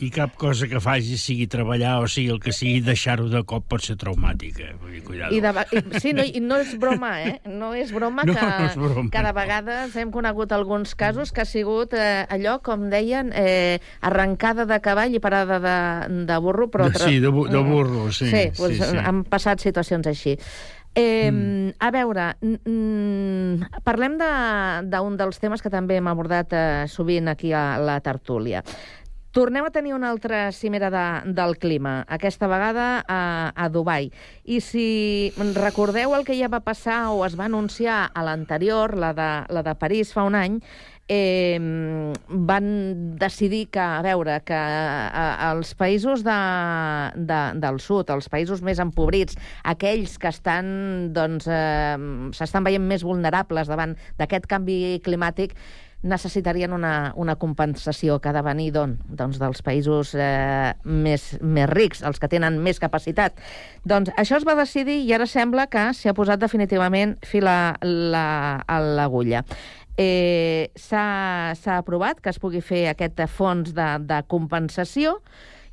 [0.02, 3.68] i cap cosa que faci sigui treballar o sigui el que sigui deixar-ho de cop
[3.70, 4.72] pot ser traumàtica.
[4.82, 5.36] Vull dir, cuidado.
[5.38, 7.36] I de, i, sí, no, i no és broma, eh?
[7.46, 9.10] No és broma No, que no és broma.
[9.14, 14.66] cada vegada hem conegut alguns casos que ha sigut eh, allò, com deien, eh, arrencada
[14.66, 15.78] de cavall i parada de,
[16.26, 16.90] de burro, però...
[16.90, 18.98] De- sí, de bu- de burro, sí, Sí, sí, doncs, sí.
[18.98, 20.34] han passat situacions així.
[20.96, 21.72] Eh, mm.
[21.82, 27.54] A veure, mm, parlem de- d'un dels temes que també hem abordat eh, sovint aquí
[27.54, 28.64] a la tertúlia.
[29.34, 34.12] Tornem a tenir una altra cimera de, del clima, aquesta vegada a, a Dubai.
[34.46, 39.10] I si recordeu el que ja va passar o es va anunciar a l'anterior, la,
[39.18, 40.60] de, la de París fa un any,
[41.10, 41.58] eh,
[42.30, 46.38] van decidir que, a veure, que eh, els països de,
[47.18, 51.98] de, del sud, els països més empobrits, aquells que estan, doncs, eh,
[52.38, 55.58] s'estan veient més vulnerables davant d'aquest canvi climàtic,
[56.04, 58.98] necessitarien una, una compensació que ha de venir d'on?
[59.08, 63.40] Doncs dels països eh, més, més rics, els que tenen més capacitat.
[63.88, 67.78] Doncs això es va decidir i ara sembla que s'hi ha posat definitivament fil a
[67.82, 68.28] la,
[69.00, 69.44] l'agulla.
[69.98, 75.20] Eh, S'ha s'ha aprovat que es pugui fer aquest fons de, de compensació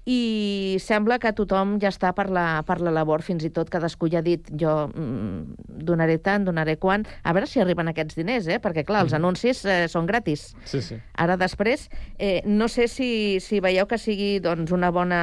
[0.08, 4.08] i sembla que tothom ja està per la, per la labor, fins i tot cadascú
[4.12, 8.48] ja ha dit jo mm, donaré tant, donaré quan, a veure si arriben aquests diners,
[8.48, 8.60] eh?
[8.62, 10.50] perquè clar, els anuncis eh, són gratis.
[10.64, 11.00] Sí, sí.
[11.20, 11.88] Ara després,
[12.18, 15.20] eh, no sé si, si veieu que sigui doncs, una bona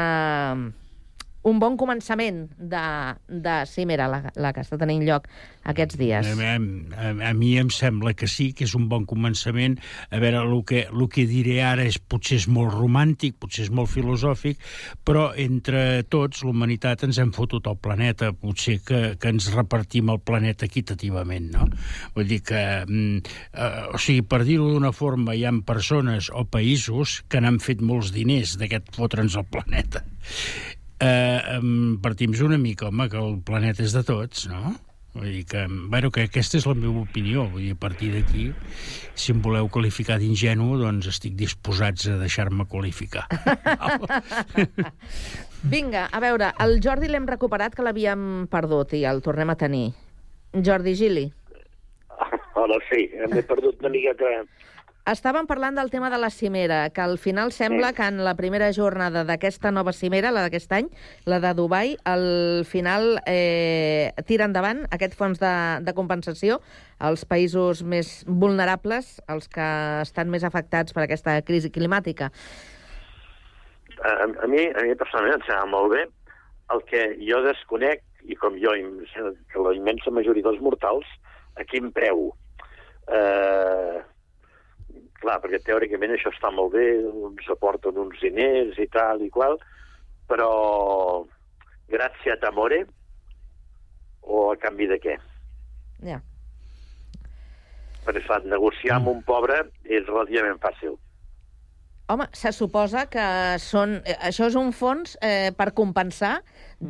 [1.48, 2.84] un bon començament de,
[3.28, 5.28] de cimera, la, la que està tenint lloc
[5.68, 6.28] aquests dies.
[6.28, 9.78] A, a, a mi em sembla que sí, que és un bon començament.
[10.12, 13.72] A veure, el que, el que diré ara és potser és molt romàntic, potser és
[13.74, 14.62] molt filosòfic,
[15.08, 18.32] però entre tots, l'humanitat, ens hem fotut el planeta.
[18.38, 21.70] Potser que, que ens repartim el planeta equitativament, no?
[22.16, 26.46] Vull dir que, mm, eh, o sigui, per dir-ho d'una forma, hi ha persones o
[26.48, 30.04] països que n'han fet molts diners d'aquest fotre'ns el planeta.
[31.00, 31.60] Eh,
[32.02, 34.76] partim una mica, home, que el planeta és de tots, no?
[35.18, 37.48] Vull dir que, bueno, que aquesta és la meva opinió.
[37.50, 38.52] Vull dir, a partir d'aquí,
[39.18, 43.26] si em voleu qualificar d'ingenu, doncs estic disposats a deixar-me qualificar.
[45.74, 49.88] Vinga, a veure, el Jordi l'hem recuperat, que l'havíem perdut, i el tornem a tenir.
[50.54, 51.26] Jordi Gili.
[52.58, 54.40] Ara sí, hem perdut una miqueta...
[55.08, 58.68] Estàvem parlant del tema de la cimera, que al final sembla que en la primera
[58.76, 60.90] jornada d'aquesta nova cimera, la d'aquest any,
[61.24, 65.52] la de Dubai, al final eh, tira endavant aquest fons de,
[65.88, 66.58] de compensació
[67.00, 69.70] als països més vulnerables, els que
[70.02, 72.28] estan més afectats per aquesta crisi climàtica.
[74.04, 76.04] A, a, mi, a mi personalment em sembla molt bé.
[76.76, 81.08] El que jo desconec, i com jo, que la immensa majoria dels mortals,
[81.56, 82.28] a quin preu?
[83.08, 84.04] Eh,
[85.22, 86.86] clar, perquè teòricament això està molt bé,
[87.30, 89.58] ens aporten uns diners i tal i qual,
[90.30, 90.52] però
[91.92, 92.84] gràcia a t'amore
[94.28, 95.18] o a canvi de què?
[96.06, 96.20] Ja.
[98.06, 100.98] Perquè, clar, negociar amb un pobre és relativament fàcil.
[102.08, 103.24] Home, se suposa que
[103.60, 106.38] són, eh, això és un fons eh, per compensar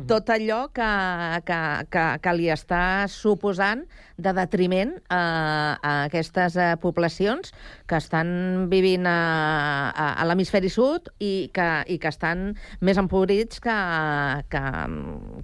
[0.08, 0.86] tot allò que,
[1.48, 1.58] que,
[1.88, 3.86] que, que li està suposant
[4.20, 5.20] de detriment a,
[5.80, 7.54] a aquestes eh, poblacions
[7.88, 9.14] que estan vivint a,
[9.88, 12.50] a, a l'hemisferi sud i que, i que estan
[12.84, 13.78] més empobrits que,
[14.52, 14.62] que,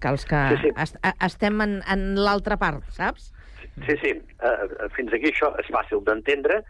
[0.05, 0.75] que els que Sí, sí.
[0.77, 3.31] est, a- estem en, en l'altra part, saps?
[3.89, 4.13] Sí, sí,
[4.45, 6.61] uh, fins aquí això és fàcil d'entendre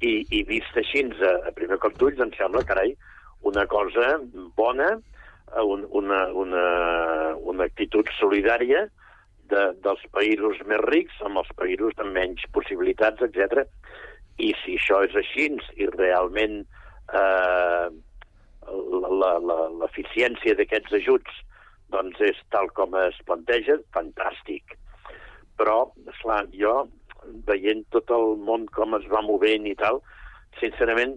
[0.00, 2.94] i, i vist així a, a primer cop d'ulls em sembla, carai,
[3.42, 4.14] una cosa
[4.56, 5.04] bona, eh,
[5.64, 6.64] un, una, una,
[7.52, 8.86] una actitud solidària
[9.52, 13.64] de, dels països més rics amb els països amb menys possibilitats, etc.
[14.38, 15.48] I si això és així
[15.80, 17.88] i realment eh,
[18.68, 21.44] l'eficiència d'aquests ajuts
[21.88, 24.76] doncs és tal com es planteja, fantàstic
[25.58, 25.78] però,
[26.12, 26.74] esclar, jo,
[27.48, 30.00] veient tot el món com es va movent i tal,
[30.60, 31.16] sincerament,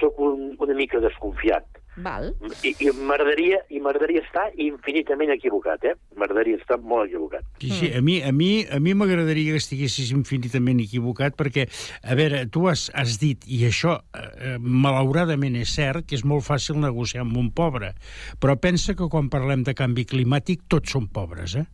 [0.00, 1.80] sóc un, una mica desconfiat.
[2.00, 2.30] Val.
[2.62, 5.94] I, i m'agradaria estar infinitament equivocat, eh?
[6.18, 7.44] M'agradaria estar molt equivocat.
[7.60, 11.66] Sí, sí, a mi a mi a mi m'agradaria que estiguessis infinitament equivocat perquè,
[12.02, 16.46] a veure, tu has, has dit, i això eh, malauradament és cert, que és molt
[16.46, 17.92] fàcil negociar amb un pobre,
[18.40, 21.66] però pensa que quan parlem de canvi climàtic tots som pobres, eh?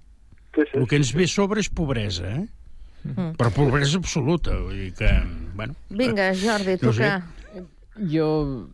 [0.57, 2.47] Sí, sí, El que ens ve a sobre és pobresa, eh?
[3.07, 3.35] Mm.
[3.39, 5.11] Però pobresa absoluta, vull dir que...
[5.55, 7.05] Bueno, Vinga, Jordi, tu no sé.
[7.05, 7.36] que...
[7.99, 8.69] Jo,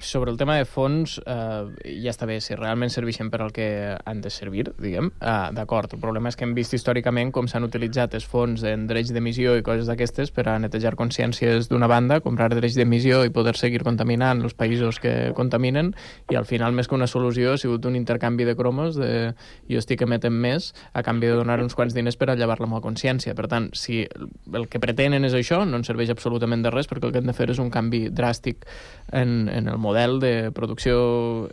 [0.00, 3.96] sobre el tema de fons, eh, ja està bé, si realment serveixen per al que
[4.04, 5.92] han de servir, diguem, eh, d'acord.
[5.94, 9.56] El problema és que hem vist històricament com s'han utilitzat els fons en drets d'emissió
[9.56, 13.82] i coses d'aquestes per a netejar consciències d'una banda, comprar drets d'emissió i poder seguir
[13.84, 15.94] contaminant els països que contaminen,
[16.30, 19.34] i al final, més que una solució, ha sigut un intercanvi de cromos de
[19.70, 22.66] jo estic emetent més a canvi de donar uns quants diners per a llevar la
[22.66, 23.34] meva consciència.
[23.34, 27.08] Per tant, si el que pretenen és això, no ens serveix absolutament de res, perquè
[27.08, 28.66] el que hem de fer és un canvi dràstic
[29.12, 30.96] en, en el model de producció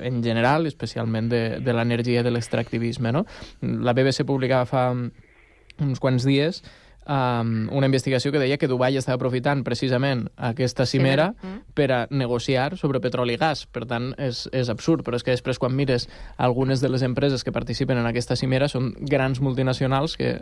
[0.01, 3.13] en general, especialment de, de l'energia de l'extractivisme.
[3.13, 3.25] No?
[3.61, 6.63] La BBC publicava fa uns quants dies
[7.07, 11.59] um, una investigació que deia que Dubai estava aprofitant precisament aquesta cimera Mm.
[11.73, 13.65] per a negociar sobre petroli i gas.
[13.65, 17.43] Per tant, és, és absurd, però és que després quan mires algunes de les empreses
[17.43, 20.39] que participen en aquesta cimera són grans multinacionals que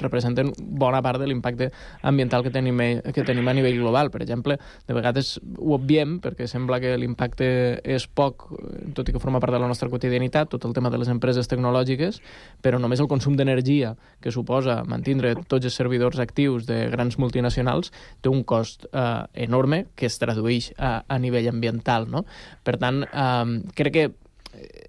[0.00, 1.70] representen bona part de l'impacte
[2.02, 2.78] ambiental que tenim,
[3.14, 4.10] que tenim a nivell global.
[4.10, 8.48] Per exemple, de vegades ho obviem perquè sembla que l'impacte és poc,
[8.94, 11.48] tot i que forma part de la nostra quotidianitat, tot el tema de les empreses
[11.50, 12.20] tecnològiques,
[12.62, 17.92] però només el consum d'energia que suposa mantindre tots els servidors actius de grans multinacionals
[18.20, 22.08] té un cost eh, enorme que es tradueix a, a nivell ambiental.
[22.10, 22.24] No?
[22.66, 24.06] Per tant, eh, crec que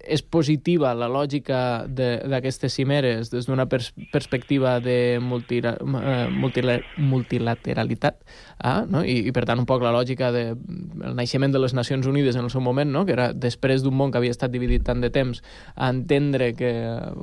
[0.06, 6.78] és positiva la lògica de- d'aquestes cimeres des d'una pers perspectiva de multira, eh, multila
[6.96, 8.22] multilateralitat
[8.58, 9.02] ah, no?
[9.04, 12.06] I, i per tant un poc la lògica del de, el naixement de les Nacions
[12.06, 13.04] Unides en el seu moment, no?
[13.04, 15.42] que era després d'un món que havia estat dividit tant de temps
[15.74, 16.70] a entendre que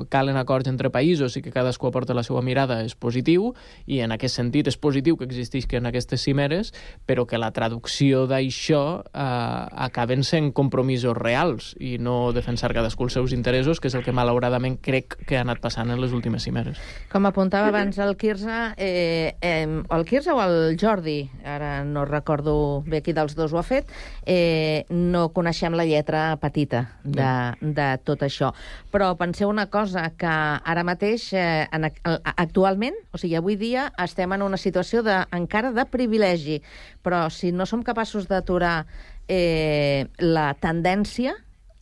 [0.10, 3.54] calen acords entre països i que cadascú aporta la seva mirada és positiu
[3.88, 6.74] i en aquest sentit és positiu que existisquen aquestes cimeres
[7.08, 13.14] però que la traducció d'això eh, acaben sent compromisos reals i no defensar cadascú els
[13.14, 16.44] seus interessos, que és el que malauradament crec que ha anat passant en les últimes
[16.44, 16.80] cimeres.
[17.12, 22.84] Com apuntava abans el Quirze, eh, eh, el Quirze o el Jordi, ara no recordo
[22.88, 23.92] bé qui dels dos ho ha fet,
[24.26, 27.30] eh, no coneixem la lletra petita de,
[27.62, 28.52] de tot això.
[28.92, 32.02] Però penseu una cosa, que ara mateix, eh, en, ac-
[32.36, 36.62] actualment, o sigui, avui dia, estem en una situació de, encara de privilegi,
[37.04, 38.86] però si no som capaços d'aturar
[39.28, 41.36] eh, la tendència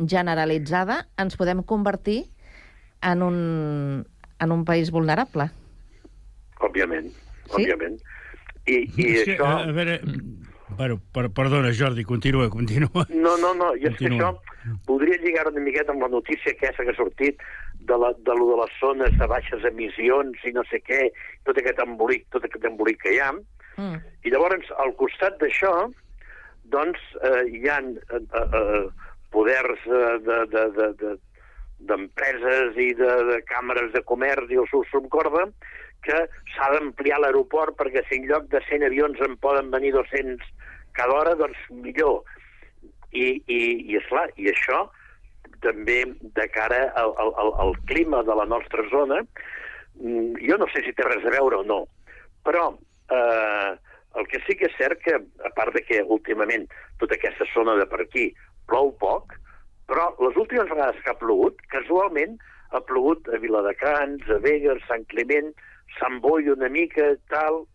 [0.09, 2.23] generalitzada, ens podem convertir
[3.01, 3.37] en un,
[4.39, 5.49] en un país vulnerable.
[6.61, 7.09] Òbviament,
[7.51, 7.63] Sí?
[7.65, 7.97] òbviament.
[8.69, 9.45] I, i que, això...
[9.47, 9.95] a, a veure,
[10.77, 13.05] bueno, per, perdona, Jordi, continua, continua.
[13.09, 14.29] No, no, no, i és que Continua.
[14.37, 17.41] això podria lligar una miqueta amb la notícia aquesta que ha sortit
[17.81, 21.07] de, la, de, lo de les zones de baixes emissions i no sé què,
[21.49, 23.31] tot aquest embolic, tot aquest embolic que hi ha.
[23.81, 23.97] Mm.
[24.23, 25.73] I llavors, al costat d'això,
[26.71, 28.85] doncs, eh, hi ha eh, eh,
[29.33, 31.13] poders eh, de, de, de, de,
[31.91, 35.47] d'empreses i de, de càmeres de comerç i el subcorda
[36.05, 36.17] que
[36.53, 40.41] s'ha d'ampliar l'aeroport perquè si en lloc de 100 avions en poden venir 200
[40.97, 42.23] cada hora, doncs millor.
[43.11, 43.61] I, i,
[43.91, 44.85] i esclar, i això
[45.61, 46.03] també
[46.35, 49.19] de cara al, al, al, al clima de la nostra zona,
[49.99, 51.81] mm, jo no sé si té res a veure o no,
[52.45, 52.71] però
[53.11, 53.71] eh,
[54.19, 56.65] el que sí que és cert que, a part de que últimament
[56.99, 58.31] tota aquesta zona de per aquí
[58.71, 59.35] plou poc,
[59.91, 62.37] però les últimes vegades que ha plogut, casualment
[62.71, 65.51] ha plogut a Viladecans, a Begues, Sant Climent,
[65.99, 67.65] Sant Boi una mica, tal...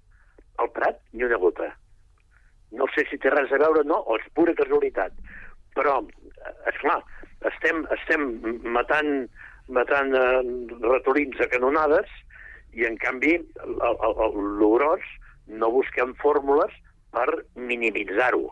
[0.57, 1.67] Al Prat, ni una gota.
[2.73, 5.13] No sé si té res a veure o no, o és pura casualitat.
[5.77, 5.99] Però,
[6.71, 6.97] és clar,
[7.51, 8.25] estem, estem
[8.73, 9.27] matant,
[9.69, 10.41] matant eh,
[10.87, 12.09] ratolins a canonades
[12.73, 14.01] i, en canvi, el-
[15.61, 16.73] no busquem fórmules
[17.13, 18.49] per minimitzar-ho.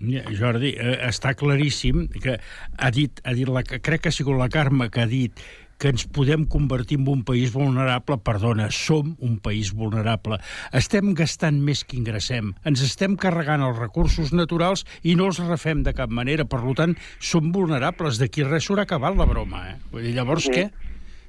[0.00, 2.38] Jordi, eh, està claríssim que
[2.78, 5.44] ha dit, ha dit la, crec que ha sigut la Carme que ha dit
[5.78, 10.38] que ens podem convertir en un país vulnerable, perdona, som un país vulnerable.
[10.72, 15.82] Estem gastant més que ingressem, ens estem carregant els recursos naturals i no els refem
[15.82, 16.46] de cap manera.
[16.46, 18.20] Per tant, som vulnerables.
[18.22, 19.76] D'aquí res s'haurà acabat la broma, eh?
[19.90, 20.54] Vull dir, llavors Sí.
[20.54, 20.70] què?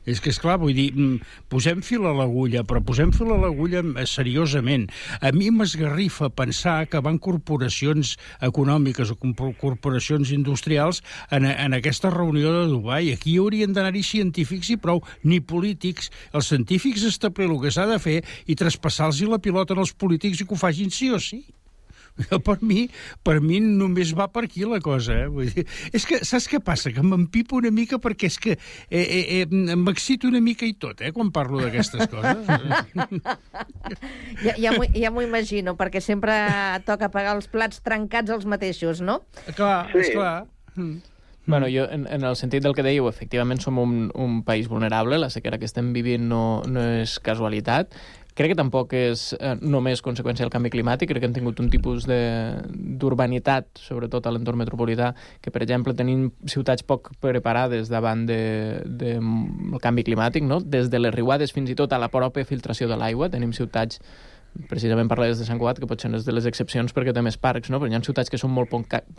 [0.06, 3.40] És que, és clar, vull dir, mm, posem fil a l'agulla, però posem fil a
[3.42, 4.88] l'agulla eh, seriosament.
[5.22, 9.18] A mi m'esgarrifa pensar que van corporacions econòmiques o
[9.62, 11.02] corporacions industrials
[11.32, 13.12] en, en aquesta reunió de Dubai.
[13.14, 16.12] Aquí haurien d'anar-hi científics i prou, ni polítics.
[16.34, 20.46] Els científics establir el que s'ha de fer i traspassar-los la pilota als polítics i
[20.46, 21.44] que ho facin sí o sí.
[22.46, 22.86] Per mi,
[23.24, 25.28] per mi només va per aquí la cosa, eh?
[25.32, 26.94] Vull dir, és que, saps què passa?
[26.96, 31.04] Que m'empipo una mica perquè és que eh, eh, eh, m'excito una mica i tot,
[31.04, 32.48] eh, quan parlo d'aquestes coses.
[34.44, 36.38] Ja, ja m'ho ja imagino, perquè sempre
[36.88, 39.22] toca pagar els plats trencats els mateixos, no?
[39.56, 40.00] Clar, Sí.
[40.08, 40.46] esclar.
[40.76, 40.98] Mm.
[41.48, 45.20] Bueno, jo, en, en el sentit del que dèieu, efectivament som un, un país vulnerable,
[45.22, 47.94] la sequera que estem vivint no, no és casualitat,
[48.36, 51.70] Crec que tampoc és eh, només conseqüència del canvi climàtic, crec que hem tingut un
[51.72, 58.92] tipus d'urbanitat, sobretot a l'entorn metropolità, que, per exemple, tenim ciutats poc preparades davant del
[59.00, 60.60] de, de, canvi climàtic, no?
[60.60, 63.32] des de les riuades fins i tot a la pròpia filtració de l'aigua.
[63.32, 64.04] Tenim ciutats
[64.70, 67.38] precisament parlaves de Sant Cugat, que potser no és de les excepcions perquè té més
[67.42, 67.80] parcs, no?
[67.82, 68.72] però hi ha ciutats que són molt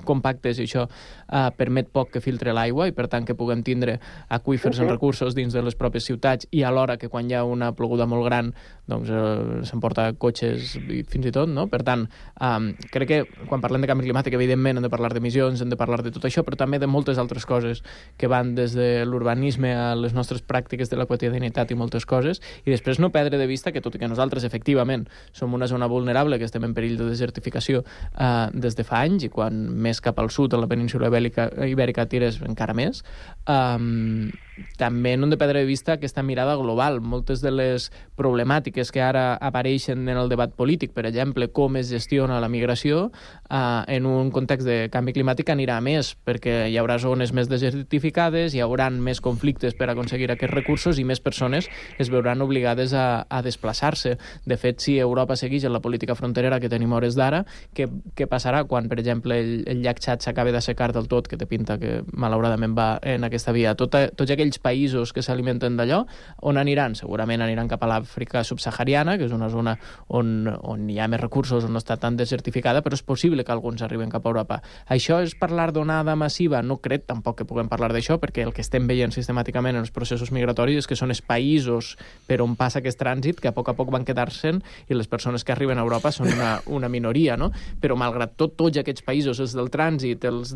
[0.09, 3.99] compactes i això eh, permet poc que filtre l'aigua i per tant que puguem tindre
[4.29, 4.87] aquífers uh -huh.
[4.87, 8.07] en recursos dins de les pròpies ciutats i alhora que quan hi ha una ploguda
[8.07, 8.55] molt gran
[8.87, 11.67] doncs eh, s'emporta cotxes i fins i tot, no?
[11.67, 12.09] Per tant,
[12.41, 15.77] eh, crec que quan parlem de canvi climàtic evidentment hem de parlar d'emissions, hem de
[15.77, 17.83] parlar de tot això, però també de moltes altres coses
[18.17, 22.41] que van des de l'urbanisme a les nostres pràctiques de la quotidianitat i moltes coses
[22.65, 25.87] i després no perdre de vista que tot i que nosaltres efectivament som una zona
[25.87, 30.01] vulnerable, que estem en perill de desertificació eh, des de fa anys, i quan més
[30.05, 33.03] cap al sud, a la península ibèrica, ibèrica tires encara més,
[33.47, 34.33] eh,
[34.81, 37.01] també no hem de perdre de vista aquesta mirada global.
[37.01, 41.91] Moltes de les problemàtiques que ara apareixen en el debat polític, per exemple, com es
[41.93, 43.11] gestiona la migració,
[43.51, 48.55] eh, en un context de canvi climàtic anirà més, perquè hi haurà zones més desertificades,
[48.55, 51.69] hi haurà més conflictes per aconseguir aquests recursos i més persones
[51.99, 54.17] es veuran obligades a, a desplaçar-se.
[54.47, 57.45] De fet, si Europa segueix en la política fronterera que tenim hores d'ara,
[57.77, 61.39] què, què passarà quan, per exemple, el, el llac Txad s'acaba d'assecar del tot, que
[61.39, 63.75] té pinta que malauradament va en aquesta via?
[63.79, 66.03] Tot, tots aquells països que s'alimenten d'allò,
[66.43, 66.97] on aniran?
[66.99, 69.77] Segurament aniran cap a l'Àfrica subsahariana, que és una zona
[70.09, 73.55] on, on hi ha més recursos, on no està tan desertificada, però és possible que
[73.55, 74.61] alguns arriben cap a Europa.
[74.93, 76.63] Això és parlar d'onada massiva?
[76.63, 79.95] No crec tampoc que puguem parlar d'això, perquè el que estem veient sistemàticament en els
[79.95, 81.95] processos migratoris és que són els països
[82.27, 85.45] per on passa aquest trànsit que a poc a poc van quedar-se'n i les persones
[85.45, 87.51] que arriben a Europa són una, una minoria, no?
[87.83, 90.55] Però malgrat tot, tots aquests països, els del trànsit, els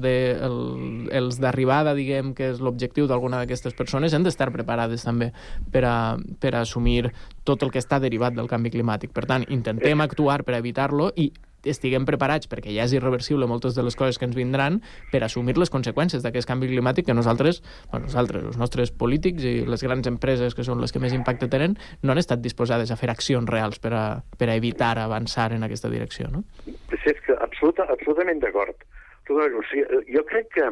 [1.40, 5.30] d'arribada, el, diguem, que és l'objectiu d'alguna d'aquestes persones han d'estar preparades també
[5.72, 7.10] per a, per a assumir
[7.44, 9.14] tot el que està derivat del canvi climàtic.
[9.16, 11.30] Per tant, intentem actuar per evitar-lo i
[11.64, 14.80] estiguem preparats perquè ja és irreversible moltes de les coses que ens vindran
[15.12, 19.54] per assumir les conseqüències d'aquest canvi climàtic que nosaltres, bueno, nosaltres, els nostres polítics i
[19.68, 22.98] les grans empreses que són les que més impacte tenen, no han estat disposades a
[23.00, 24.04] fer accions reals per a,
[24.38, 26.44] per a evitar avançar en aquesta direcció, no?
[26.64, 28.86] Sí, és que absoluta, absolutament d'acord.
[29.30, 30.66] O sigui, jo crec que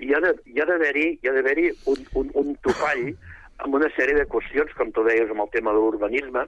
[0.00, 3.10] hi ha d'haver-hi un, un, un topall
[3.62, 6.46] amb una sèrie de qüestions, com tu deies amb el tema de l'urbanisme.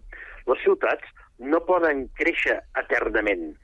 [0.48, 3.56] Les ciutats no poden créixer eternament.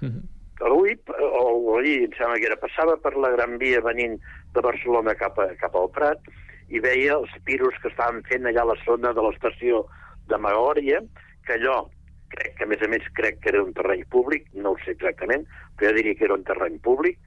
[0.00, 0.24] Mm -hmm.
[0.60, 4.20] Avui, o ahir, em sembla que era, passava per la Gran Via venint
[4.54, 6.20] de Barcelona cap, a, cap al Prat
[6.68, 9.86] i veia els piros que estaven fent allà a la zona de l'estació
[10.28, 11.00] de Magòria,
[11.46, 11.88] que allò,
[12.28, 14.94] crec que a més a més crec que era un terreny públic, no ho sé
[14.96, 15.44] exactament,
[15.76, 17.18] però jo diria que era un terreny públic,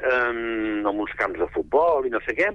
[0.00, 2.48] eh, amb uns camps de futbol i no sé què,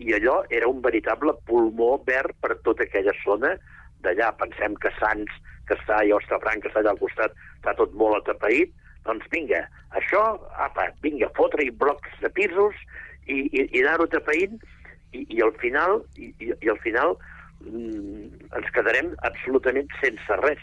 [0.00, 3.56] i allò era un veritable pulmó verd per tota aquella zona
[4.00, 4.32] d'allà.
[4.40, 5.32] Pensem que Sants,
[5.76, 8.72] està a Ostafranc, que està allà al costat, està tot molt atapeït,
[9.06, 9.62] doncs vinga,
[9.98, 10.22] això,
[10.66, 12.76] apa, vinga, fotre-hi blocs de pisos
[13.26, 14.58] i, i, i anar-ho tapeïnt
[15.12, 17.16] i, i al final, i, i al final
[17.64, 20.62] mm, ens quedarem absolutament sense res.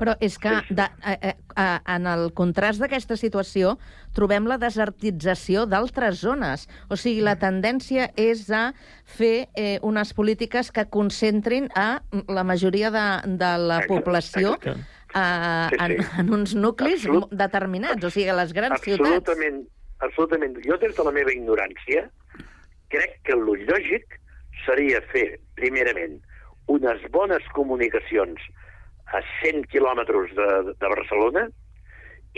[0.00, 3.74] Però és que de, eh, eh, eh, en el contrast d'aquesta situació
[4.16, 6.66] trobem la desertització d'altres zones.
[6.88, 8.70] O sigui, la tendència és a
[9.04, 13.04] fer eh, unes polítiques que concentrin a la majoria de,
[13.36, 15.76] de la població eh, sí, sí.
[15.84, 17.36] En, en uns nuclis Absolut...
[17.44, 19.76] determinats, o sigui, a les grans absolutament, ciutats.
[20.00, 20.58] Absolutament.
[20.64, 22.06] Jo, des de la meva ignorància,
[22.90, 24.16] crec que el lògic
[24.64, 26.18] seria fer, primerament,
[26.70, 28.40] unes bones comunicacions
[29.16, 31.46] a 100 quilòmetres de, de Barcelona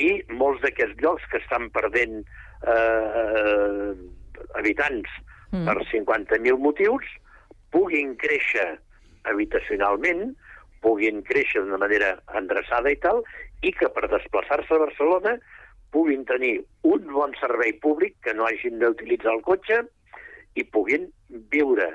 [0.01, 3.93] i molts d'aquests llocs que estan perdent eh,
[4.57, 5.11] habitants
[5.53, 5.67] mm.
[5.69, 7.09] per 50.000 motius
[7.73, 8.67] puguin créixer
[9.29, 10.33] habitacionalment,
[10.85, 13.23] puguin créixer d'una manera endreçada i tal,
[13.63, 15.37] i que per desplaçar-se a Barcelona
[15.95, 16.57] puguin tenir
[16.89, 19.83] un bon servei públic, que no hagin d'utilitzar el cotxe,
[20.57, 21.07] i puguin
[21.53, 21.89] viure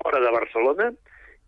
[0.00, 0.90] fora de Barcelona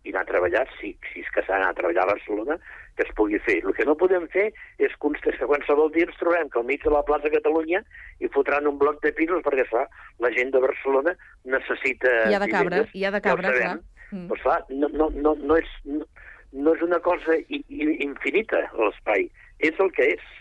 [0.07, 2.57] i anar a treballar, si, si és que s'ha d'anar a treballar a Barcelona,
[2.97, 3.57] que es pugui fer.
[3.63, 4.47] El que no podem fer
[4.81, 7.83] és que qualsevol dia ens trobem que al mig de la plaça Catalunya
[8.23, 9.85] i fotran un bloc de pisos perquè, clar,
[10.23, 11.13] la gent de Barcelona
[11.45, 12.13] necessita...
[12.31, 13.75] Hi ha de cabra, hi ha de cabra, ja clar.
[14.11, 14.27] Mm.
[14.31, 16.07] Pues, clar, no, no, no, no, és, no,
[16.55, 19.27] no és una cosa infinita, l'espai.
[19.59, 20.31] És el que és.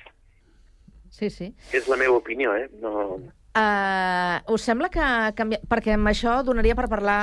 [1.10, 1.50] Sí, sí.
[1.74, 2.68] És la meva opinió, eh?
[2.82, 3.18] No...
[3.56, 5.04] Uh, us sembla que
[5.38, 5.56] canvia...
[5.64, 7.20] Perquè amb això donaria per parlar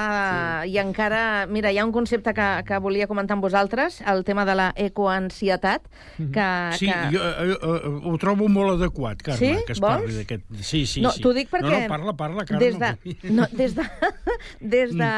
[0.63, 0.71] sí.
[0.73, 1.45] i encara...
[1.45, 4.71] Mira, hi ha un concepte que, que volia comentar amb vosaltres, el tema de la
[4.81, 5.85] ecoansietat,
[6.17, 6.47] que...
[6.79, 6.97] Sí, que...
[7.13, 9.51] jo, jo, jo ho trobo molt adequat, Carme, Sí?
[9.67, 10.01] que es Vols?
[10.01, 10.47] parli d'aquest...
[10.63, 11.21] Sí, sí, no, sí.
[11.21, 11.69] t'ho dic perquè...
[11.69, 12.63] No, no, parla, parla, Carme.
[12.63, 13.85] Des de, no, des de,
[14.73, 15.11] des de,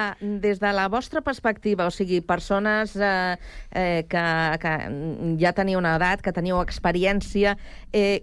[0.44, 3.38] des de la vostra perspectiva, o sigui, persones eh,
[3.72, 4.26] eh, que,
[4.60, 4.76] que
[5.40, 7.56] ja teniu una edat, que teniu experiència,
[7.96, 8.20] eh,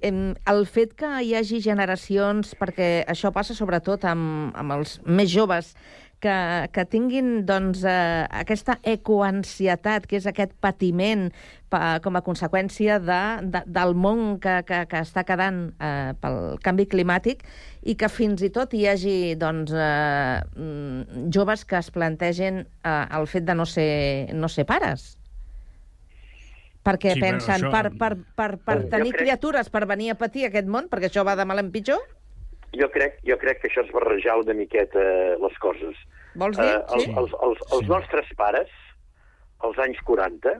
[0.53, 5.75] el fet que hi hagi generacions, perquè això passa sobretot amb, amb els més joves,
[6.23, 6.35] que,
[6.71, 11.25] que tinguin doncs, eh, aquesta ecoansietat, que és aquest patiment
[11.73, 13.17] pa, com a conseqüència de,
[13.51, 17.43] de, del món que, que, que està quedant eh, pel canvi climàtic
[17.83, 22.95] i que fins i tot hi hagi doncs, eh, mm, joves que es plantegen eh,
[23.19, 25.17] el fet de no ser, no ser pares.
[26.87, 30.47] Perquè Sí, pensen, això- per, per, per, per tenir crec- criatures, per venir a patir
[30.49, 31.99] aquest món, perquè això va de mal en pitjor?
[32.79, 35.97] Jo crec, jo crec que això és barrejar una miqueta eh, les coses.
[36.35, 36.65] Vols dir?
[36.65, 37.13] Eh, els, Sí.
[37.21, 38.71] els, els, els nostres pares,
[39.61, 40.55] als anys 40,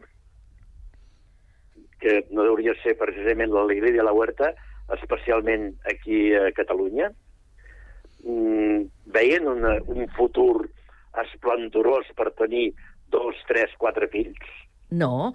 [2.03, 4.53] que no hauria ser precisament l'alegria de la huerta,
[4.99, 7.13] especialment aquí a Catalunya,
[8.27, 8.83] mm,
[9.15, 10.69] veien una, un futur
[11.23, 12.73] esplendorós per tenir
[13.13, 14.43] dos, tres, quatre fills.
[14.91, 15.33] No.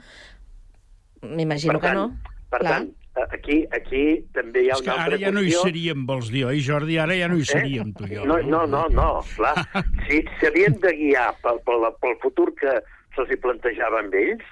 [1.21, 2.11] M'imagino que no.
[2.51, 2.71] Per Clar.
[2.71, 4.03] tant, eh, aquí, aquí
[4.36, 5.63] també hi ha És que una altra ara ja no hi qüestió.
[5.70, 6.97] seríem, vols dir, oi, Jordi?
[7.01, 8.26] Ara ja no hi seríem, tu i jo.
[8.30, 9.55] No, no, no, no, clar.
[10.07, 12.78] Si s'havien de guiar pel, pel, pel futur que
[13.15, 14.45] se'ls hi plantejava amb ells,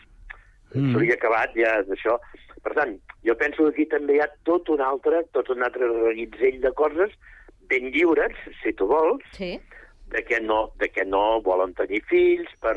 [0.76, 0.90] Mm.
[0.92, 2.18] s'hauria acabat ja d'això.
[2.66, 5.88] Per tant, jo penso que aquí també hi ha tot un altre, tot un altre
[5.88, 7.14] reguitzell de coses
[7.70, 9.54] ben lliures, si tu vols, sí.
[10.12, 12.76] de, que no, de que no volen tenir fills, per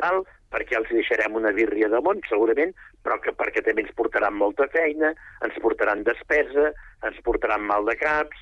[0.00, 0.24] tal,
[0.56, 2.72] perquè els deixarem una bírria de món, segurament,
[3.04, 5.12] però que perquè també ens portaran molta feina,
[5.44, 6.70] ens portaran despesa,
[7.04, 8.40] ens portaran mal de caps,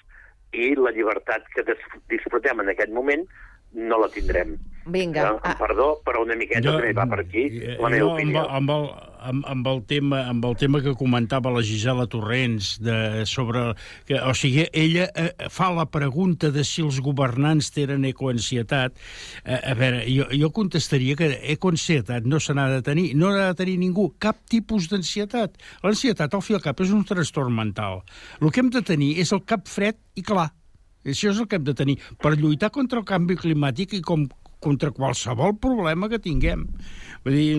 [0.54, 1.64] i la llibertat que
[2.12, 3.26] disfrutem en aquest moment
[3.74, 4.56] no la tindrem.
[4.86, 5.40] Vinga.
[5.42, 7.46] Eh, Perdó, però una miqueta Jo- també va per aquí
[7.80, 8.42] la meva jo, opinió.
[8.44, 8.82] Amb, amb, el,
[9.30, 13.62] amb, amb, el tema, amb el tema que comentava la Gisela Torrents de, sobre...
[14.04, 19.00] Que, o sigui, ella eh, fa la pregunta de si els governants tenen ecoansietat.
[19.46, 23.54] Eh, a veure, jo, jo contestaria que ecoansietat no se n'ha de tenir, no n'ha
[23.54, 25.56] de tenir ningú, cap tipus d'ansietat.
[25.82, 28.02] L'ansietat, al fi i al cap, és un trastorn mental.
[28.42, 30.50] El que hem de tenir és el cap fred i clar.
[31.04, 34.26] Això és el que hem de tenir per lluitar contra el canvi climàtic i com
[34.64, 36.62] contra qualsevol problema que tinguem.
[37.22, 37.56] Vull dir,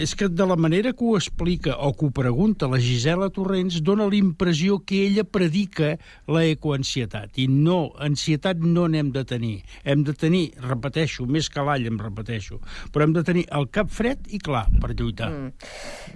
[0.00, 3.82] és que de la manera que ho explica o que ho pregunta la Gisela Torrents
[3.84, 7.36] dona la impressió que ella predica la ecoansietat.
[7.36, 9.58] I no, ansietat no n'hem de tenir.
[9.84, 12.62] Hem de tenir, repeteixo, més que l'all em repeteixo,
[12.96, 15.28] però hem de tenir el cap fred i clar per lluitar.
[15.28, 15.52] Mm.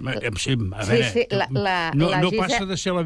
[0.01, 3.05] Sí, a Sí, veure, sí, la- la- no, la no Gise- passa de ser la.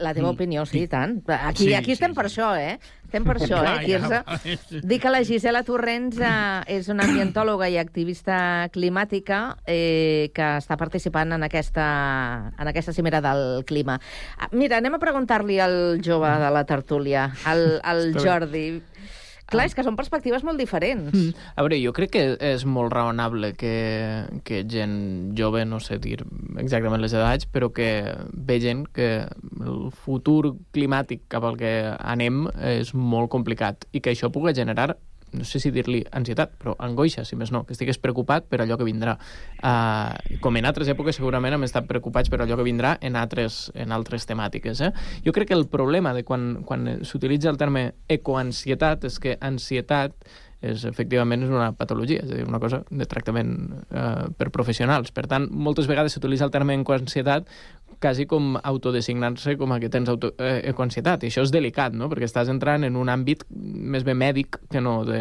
[0.00, 0.34] La teva Mm.
[0.34, 1.18] opinió, sí, i tant.
[1.28, 2.78] Aquí, Sí, aquí estem per això, eh?
[3.04, 4.22] Estem per això, eh, Quirze?
[4.24, 4.80] ja.
[4.82, 10.78] Dic que la Gisela Torrents eh, és una ambientòloga i activista climàtica eh, que està
[10.80, 14.00] participant en aquesta, en aquesta cimera del clima.
[14.38, 18.80] Ah, Mira, anem a preguntar-li al jove de la tertúlia, al, al bé.
[19.50, 21.10] Clar, és que són perspectives molt diferents.
[21.10, 21.48] Mm.
[21.58, 23.74] A veure, jo crec que és molt raonable que,
[24.46, 24.96] que gent
[25.38, 26.20] jove, no sé dir
[26.62, 27.90] exactament les edats, però que
[28.30, 34.14] ve gent que el futur climàtic cap al que anem és molt complicat i que
[34.14, 34.94] això pugui generar
[35.32, 38.78] no sé si dir-li ansietat, però angoixa, si més no, que estigués preocupat per allò
[38.80, 39.16] que vindrà.
[39.60, 43.62] Uh, com en altres èpoques segurament hem estat preocupats per allò que vindrà en altres,
[43.74, 44.82] en altres temàtiques.
[44.86, 44.92] Eh?
[45.26, 50.16] Jo crec que el problema de quan, quan s'utilitza el terme ecoansietat és que ansietat
[50.60, 53.54] és, efectivament és una patologia, és a dir, una cosa de tractament
[53.88, 55.12] eh, per professionals.
[55.16, 57.48] Per tant, moltes vegades s'utilitza el terme ecoansietat
[58.00, 61.24] quasi com autodesignar-se com a que tens auto, eh, ecoansietat.
[61.24, 64.80] I això és delicat, no?, perquè estàs entrant en un àmbit més bé mèdic que
[64.80, 65.20] no de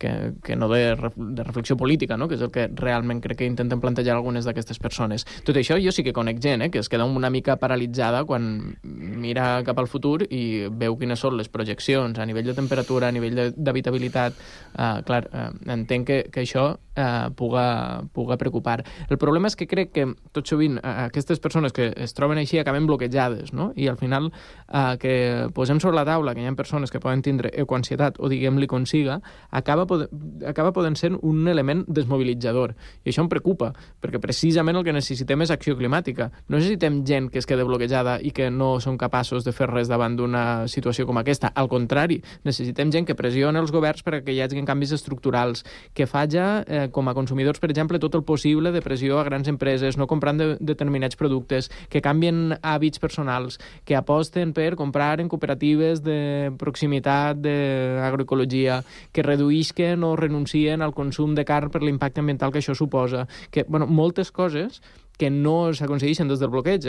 [0.00, 2.26] que, que no de, de reflexió política, no?
[2.26, 5.26] que és el que realment crec que intenten plantejar algunes d'aquestes persones.
[5.46, 8.78] Tot això jo sí que conec gent eh, que es queda una mica paralitzada quan
[8.82, 13.14] mira cap al futur i veu quines són les projeccions a nivell de temperatura, a
[13.14, 14.40] nivell d'habitabilitat.
[14.70, 18.84] Uh, clar, uh, entenc que, que això uh, puga, puga preocupar.
[19.08, 22.60] El problema és que crec que tot sovint uh, aquestes persones que es troben així
[22.60, 23.70] acaben bloquejades, no?
[23.76, 27.22] I al final uh, que posem sobre la taula que hi ha persones que poden
[27.26, 29.20] tindre ecoansietat o diguem-li com siga,
[29.50, 30.06] acaba, pode,
[30.46, 32.76] acaba podent ser un element desmobilitzador.
[33.04, 36.30] I això em preocupa, perquè precisament el que necessitem és acció climàtica.
[36.48, 39.90] No necessitem gent que es quede bloquejada i que no són capaços de fer res
[39.90, 41.50] davant d'una situació com aquesta.
[41.54, 45.64] Al contrari, necessitem gent que pressioni els governs perquè hi hagi canvis estructurals,
[45.94, 49.48] que faja, eh, com a consumidors, per exemple, tot el possible de pressió a grans
[49.48, 55.28] empreses, no comprant de, determinats productes, que canvien hàbits personals, que aposten per comprar en
[55.28, 58.82] cooperatives de proximitat, d'agroecologia,
[59.12, 63.26] que reduïsquen o renuncien al consum de carn per l'impacte ambiental que això suposa.
[63.50, 64.82] Que, bueno, moltes coses
[65.18, 66.86] que no s'aconsegueixen des del bloqueig,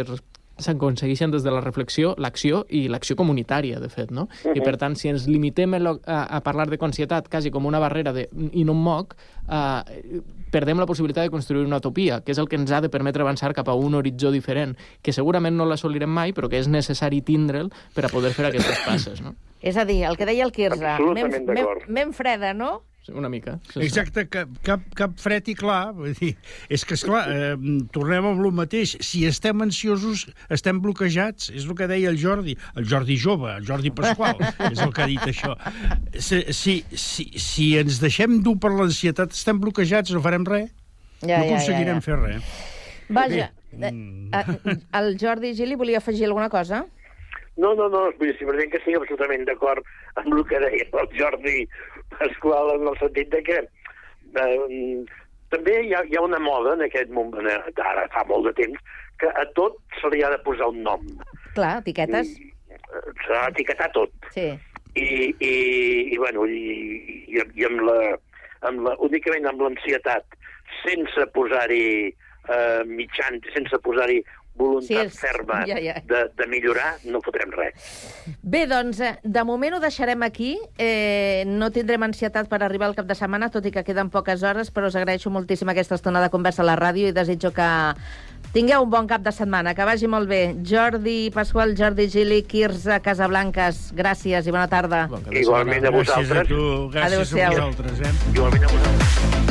[0.61, 4.23] s'aconsegueixen des de la reflexió, l'acció i l'acció comunitària, de fet, no?
[4.23, 4.57] Uh -huh.
[4.57, 8.13] I per tant, si ens limitem a, a parlar de conscietat quasi com una barrera
[8.13, 9.15] de i no em moc,
[9.49, 10.21] eh,
[10.51, 13.21] perdem la possibilitat de construir una utopia, que és el que ens ha de permetre
[13.21, 17.21] avançar cap a un horitzó diferent, que segurament no l'assolirem mai, però que és necessari
[17.21, 19.35] tindre'l per a poder fer aquestes passes, no?
[19.61, 20.95] És a dir, el que deia el Quirze,
[21.87, 22.79] mem freda, no?
[23.09, 23.59] Una mica.
[23.73, 23.79] Sí.
[23.81, 25.91] Exacte, cap, cap, cap fred i clar.
[25.97, 26.35] Vull dir,
[26.69, 27.55] és que, esclar, eh,
[27.95, 28.93] tornem amb el mateix.
[29.01, 31.49] Si estem ansiosos, estem bloquejats.
[31.49, 32.55] És el que deia el Jordi.
[32.77, 34.37] El Jordi jove, el Jordi Pasqual,
[34.69, 35.55] és el que ha dit això.
[36.13, 40.69] Si, si, si, si ens deixem dur per l'ansietat, estem bloquejats, no farem res.
[41.21, 42.05] Ja, no ja, aconseguirem ja, ja.
[42.05, 42.55] fer res.
[43.11, 43.51] Vaja,
[43.81, 46.85] eh, eh, el Jordi Gili volia afegir alguna cosa?
[47.57, 49.87] No, no, no, vull dir, simplement que estic absolutament d'acord
[50.21, 51.65] amb el que deia el Jordi
[52.13, 55.03] Pasqual en el sentit de que eh,
[55.51, 58.55] també hi ha, hi ha una moda en aquest moment, eh, ara fa molt de
[58.61, 58.79] temps,
[59.19, 61.05] que a tot se li ha de posar un nom.
[61.57, 62.31] Clar, etiquetes.
[62.39, 62.79] Eh,
[63.25, 64.13] S'ha d'etiquetar tot.
[64.35, 64.47] Sí.
[64.95, 65.07] I,
[65.39, 65.53] i,
[66.11, 67.99] i bueno, i, i, i amb la,
[68.67, 70.39] amb la, únicament amb l'ansietat,
[70.81, 74.19] sense posar-hi eh, mitjans, sense posar-hi
[74.55, 75.95] voluntat Sí, és- ferma ja, ja.
[76.05, 77.73] De, de millorar, no fotrem res.
[78.41, 80.57] Bé, doncs, eh, de moment ho deixarem aquí.
[80.77, 84.43] Eh, no tindrem ansietat per arribar al cap de setmana, tot i que queden poques
[84.43, 87.69] hores, però us agraeixo moltíssim aquesta estona de conversa a la ràdio i desitjo que
[88.53, 90.55] tingueu un bon cap de setmana, que vagi molt bé.
[90.67, 95.05] Jordi Pasqual, Jordi Gili, Quirze Casablanques, gràcies i bona tarda.
[95.31, 96.47] Igualment a Gràcies a vosaltres.
[96.47, 97.51] tu, gràcies a Adéu-siau.
[97.55, 98.01] vosaltres.
[98.01, 98.13] Eh?
[98.35, 99.50] Igualment a vosaltres.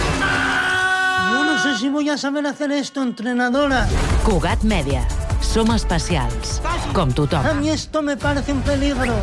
[1.81, 3.87] Si voy a saber hacer esto, entrenadora.
[4.23, 5.01] Cugat Mèdia.
[5.41, 6.59] Som especials,
[6.93, 7.41] com tothom.
[7.41, 9.15] A mí esto me parece un peligro.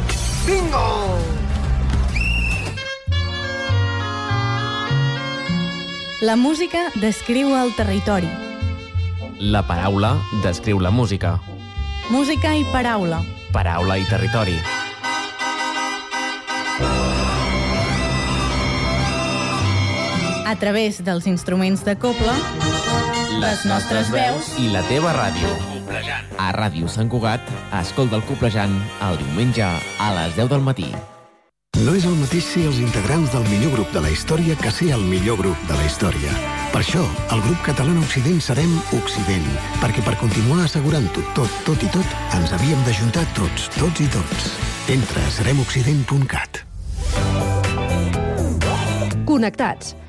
[0.45, 1.19] ¡Bingo!
[6.21, 8.29] La música descriu el territori.
[9.39, 11.39] La paraula descriu la música.
[12.11, 13.23] Música i paraula.
[13.55, 14.59] Paraula i territori.
[20.49, 22.33] A través dels instruments de coble,
[23.37, 25.51] les nostres veus i la teva ràdio.
[26.41, 27.45] A Ràdio Sant Cugat,
[27.77, 28.73] escolta el Coplejant
[29.05, 30.89] el diumenge a les 10 del matí.
[31.85, 34.89] No és el mateix ser els integrants del millor grup de la història que ser
[34.97, 36.33] el millor grup de la història.
[36.73, 37.05] Per això,
[37.37, 38.73] el grup català Occident serem
[39.03, 39.47] Occident,
[39.85, 44.51] perquè per continuar assegurant-ho tot, tot i tot, ens havíem d'ajuntar tots, tots i tots.
[44.97, 46.65] Entra a seremoccident.cat.
[49.29, 50.08] Connectats.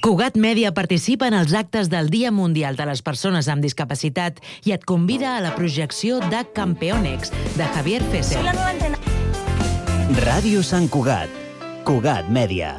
[0.00, 4.72] Cugat Mèdia participa en els actes del Dia Mundial de les Persones amb Discapacitat i
[4.72, 8.40] et convida a la projecció de Campeonex, de Javier Fesser.
[10.24, 11.28] Ràdio Sant Cugat.
[11.84, 12.78] Cugat Mèdia.